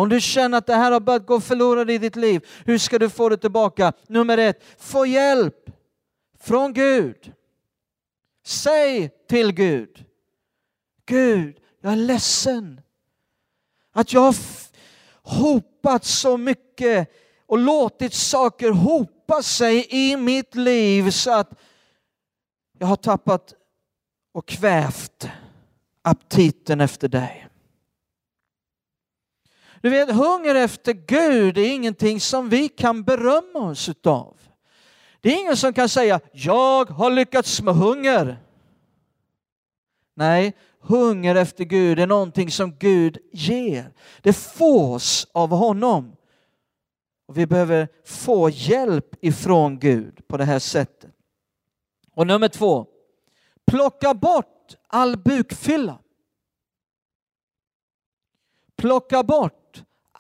Om 0.01 0.09
du 0.09 0.21
känner 0.21 0.59
att 0.59 0.67
det 0.67 0.75
här 0.75 0.93
har 0.93 1.01
börjat 1.01 1.27
gå 1.27 1.41
förlorat 1.41 1.89
i 1.89 1.99
ditt 1.99 2.17
liv, 2.17 2.47
hur 2.65 2.79
ska 2.79 2.99
du 2.99 3.11
få 3.11 3.29
det 3.29 3.37
tillbaka? 3.37 3.93
Nummer 4.09 4.39
ett, 4.39 4.63
få 4.79 5.07
hjälp 5.07 5.71
från 6.41 6.73
Gud. 6.73 7.33
Säg 8.47 9.11
till 9.29 9.53
Gud, 9.53 10.05
Gud, 11.07 11.57
jag 11.81 11.93
är 11.93 11.97
ledsen 11.97 12.81
att 13.93 14.13
jag 14.13 14.21
har 14.21 14.37
hopat 15.23 16.05
så 16.05 16.37
mycket 16.37 17.09
och 17.47 17.59
låtit 17.59 18.15
saker 18.15 18.71
hopa 18.71 19.43
sig 19.43 19.87
i 19.91 20.17
mitt 20.17 20.55
liv 20.55 21.11
så 21.11 21.33
att 21.33 21.51
jag 22.79 22.87
har 22.87 22.97
tappat 22.97 23.55
och 24.33 24.47
kvävt 24.47 25.29
aptiten 26.03 26.81
efter 26.81 27.09
dig. 27.09 27.50
Du 29.81 29.91
vet, 29.91 30.11
hunger 30.11 30.55
efter 30.55 30.93
Gud 30.93 31.59
är 31.59 31.75
ingenting 31.75 32.21
som 32.21 32.49
vi 32.49 32.69
kan 32.69 33.03
berömma 33.03 33.71
oss 33.71 33.89
utav. 33.89 34.37
Det 35.21 35.29
är 35.29 35.41
ingen 35.41 35.57
som 35.57 35.73
kan 35.73 35.89
säga, 35.89 36.21
jag 36.33 36.91
har 36.91 37.11
lyckats 37.11 37.63
med 37.63 37.75
hunger. 37.75 38.37
Nej, 40.15 40.57
hunger 40.81 41.35
efter 41.35 41.65
Gud 41.65 41.99
är 41.99 42.07
någonting 42.07 42.51
som 42.51 42.77
Gud 42.79 43.19
ger. 43.33 43.93
Det 44.23 44.33
fås 44.33 45.27
av 45.33 45.51
honom. 45.51 46.17
Och 47.27 47.39
vi 47.39 47.47
behöver 47.47 47.89
få 48.05 48.51
hjälp 48.51 49.25
ifrån 49.25 49.79
Gud 49.79 50.29
på 50.29 50.37
det 50.37 50.45
här 50.45 50.59
sättet. 50.59 51.11
Och 52.15 52.27
nummer 52.27 52.49
två, 52.49 52.87
plocka 53.67 54.15
bort 54.15 54.75
all 54.87 55.17
bukfylla. 55.17 55.99
Plocka 58.77 59.23
bort 59.23 59.60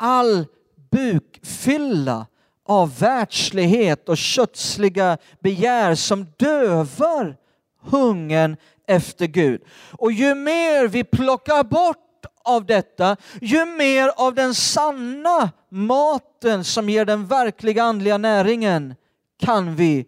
all 0.00 0.46
bukfylla 0.90 2.26
av 2.68 2.98
världslighet 2.98 4.08
och 4.08 4.16
kötsliga 4.16 5.18
begär 5.40 5.94
som 5.94 6.26
dövar 6.36 7.36
hungern 7.82 8.56
efter 8.86 9.26
Gud. 9.26 9.62
Och 9.92 10.12
ju 10.12 10.34
mer 10.34 10.88
vi 10.88 11.04
plockar 11.04 11.64
bort 11.64 12.26
av 12.44 12.66
detta, 12.66 13.16
ju 13.40 13.64
mer 13.64 14.12
av 14.16 14.34
den 14.34 14.54
sanna 14.54 15.50
maten 15.68 16.64
som 16.64 16.88
ger 16.88 17.04
den 17.04 17.26
verkliga 17.26 17.82
andliga 17.82 18.18
näringen 18.18 18.94
kan 19.40 19.76
vi 19.76 20.06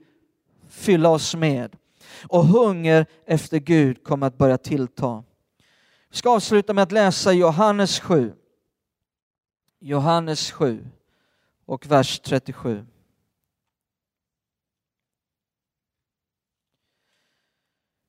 fylla 0.70 1.08
oss 1.08 1.34
med. 1.34 1.76
Och 2.28 2.44
hunger 2.46 3.06
efter 3.26 3.58
Gud 3.58 4.04
kommer 4.04 4.26
att 4.26 4.38
börja 4.38 4.58
tillta. 4.58 5.24
Vi 6.10 6.16
ska 6.16 6.30
avsluta 6.30 6.72
med 6.72 6.82
att 6.82 6.92
läsa 6.92 7.32
Johannes 7.32 8.00
7. 8.00 8.32
Johannes 9.84 10.52
7 10.52 10.86
och 11.66 11.86
vers 11.86 12.20
37. 12.20 12.86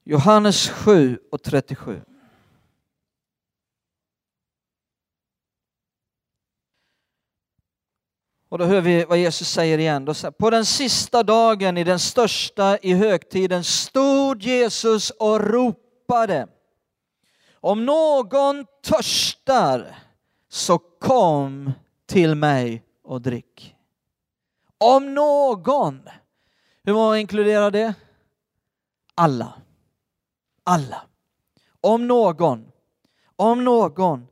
Johannes 0.03 0.69
7 0.69 1.19
och 1.31 1.43
37. 1.43 2.01
Och 8.49 8.57
då 8.57 8.65
hör 8.65 8.81
vi 8.81 9.05
vad 9.05 9.17
Jesus 9.17 9.49
säger 9.49 9.77
igen. 9.77 10.05
Då, 10.05 10.13
på 10.31 10.49
den 10.49 10.65
sista 10.65 11.23
dagen 11.23 11.77
i 11.77 11.83
den 11.83 11.99
största 11.99 12.77
i 12.77 12.93
högtiden 12.93 13.63
stod 13.63 14.41
Jesus 14.41 15.09
och 15.09 15.41
ropade. 15.41 16.47
Om 17.53 17.85
någon 17.85 18.65
törstar 18.83 20.02
så 20.53 20.77
kom 20.77 21.71
till 22.05 22.35
mig 22.35 22.83
och 23.03 23.21
drick. 23.21 23.75
Om 24.77 25.13
någon. 25.13 26.09
Hur 26.83 26.93
många 26.93 27.17
inkluderar 27.19 27.71
det? 27.71 27.93
Alla. 29.15 29.53
Alla. 30.63 31.01
Om 31.81 32.07
någon, 32.07 32.71
om 33.35 33.63
någon 33.63 34.27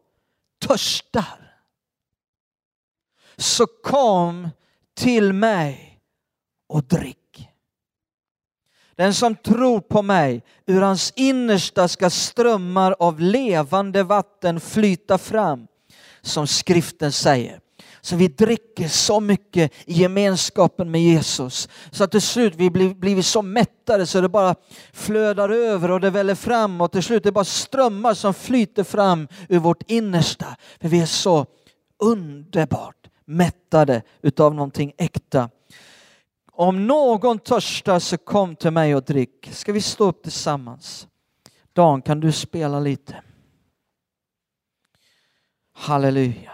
törstar 0.67 1.57
så 3.37 3.65
kom 3.67 4.49
till 4.93 5.33
mig 5.33 6.01
och 6.67 6.83
drick. 6.83 7.49
Den 8.95 9.13
som 9.13 9.35
tror 9.35 9.79
på 9.79 10.01
mig, 10.01 10.43
ur 10.65 10.81
hans 10.81 11.13
innersta 11.15 11.87
ska 11.87 12.09
strömmar 12.09 12.95
av 12.99 13.19
levande 13.19 14.03
vatten 14.03 14.59
flyta 14.59 15.17
fram, 15.17 15.67
som 16.21 16.47
skriften 16.47 17.11
säger. 17.11 17.59
Så 18.01 18.15
vi 18.15 18.27
dricker 18.27 18.87
så 18.87 19.19
mycket 19.19 19.71
i 19.85 19.93
gemenskapen 19.93 20.91
med 20.91 21.01
Jesus 21.01 21.69
så 21.91 22.03
att 22.03 22.11
till 22.11 22.21
slut 22.21 22.53
vi 22.55 22.69
blir, 22.69 22.93
blivit 22.93 23.25
så 23.25 23.41
mättade 23.41 24.05
så 24.05 24.21
det 24.21 24.29
bara 24.29 24.55
flödar 24.93 25.49
över 25.49 25.91
och 25.91 25.99
det 25.99 26.09
väller 26.09 26.35
fram 26.35 26.81
och 26.81 26.91
till 26.91 27.03
slut 27.03 27.23
det 27.23 27.31
bara 27.31 27.45
strömmar 27.45 28.13
som 28.13 28.33
flyter 28.33 28.83
fram 28.83 29.27
ur 29.49 29.59
vårt 29.59 29.91
innersta. 29.91 30.45
För 30.81 30.89
vi 30.89 31.01
är 31.01 31.05
så 31.05 31.45
underbart 31.99 33.07
mättade 33.25 34.01
utav 34.21 34.55
någonting 34.55 34.93
äkta. 34.97 35.49
Om 36.51 36.87
någon 36.87 37.39
törstar 37.39 37.99
så 37.99 38.17
kom 38.17 38.55
till 38.55 38.71
mig 38.71 38.95
och 38.95 39.03
drick. 39.03 39.49
Ska 39.51 39.73
vi 39.73 39.81
stå 39.81 40.05
upp 40.05 40.23
tillsammans? 40.23 41.07
Dan, 41.73 42.01
kan 42.01 42.19
du 42.19 42.31
spela 42.31 42.79
lite? 42.79 43.15
Halleluja. 45.81 46.51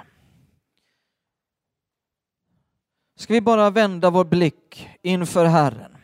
Ska 3.16 3.34
vi 3.34 3.42
bara 3.42 3.70
vända 3.70 4.10
vår 4.10 4.26
blick 4.26 4.90
inför 5.02 5.46
Herren. 5.46 5.98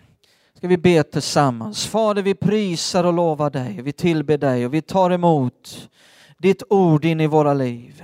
Ska 0.53 0.67
vi 0.67 0.77
be 0.77 1.03
tillsammans. 1.03 1.88
Fader, 1.88 2.21
vi 2.21 2.36
prisar 2.36 3.03
och 3.03 3.13
lovar 3.13 3.49
dig. 3.49 3.81
Vi 3.81 3.91
tillber 3.91 4.38
dig 4.38 4.65
och 4.65 4.73
vi 4.73 4.81
tar 4.81 5.09
emot 5.09 5.89
ditt 6.38 6.63
ord 6.69 7.05
in 7.05 7.21
i 7.21 7.27
våra 7.27 7.53
liv. 7.53 8.03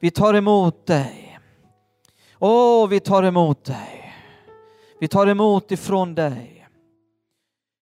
Vi 0.00 0.10
tar 0.10 0.34
emot 0.34 0.86
dig. 0.86 1.38
Åh, 2.38 2.88
vi 2.88 3.00
tar 3.00 3.22
emot 3.22 3.64
dig. 3.64 4.14
Vi 5.00 5.08
tar 5.08 5.26
emot 5.26 5.72
ifrån 5.72 6.14
dig. 6.14 6.61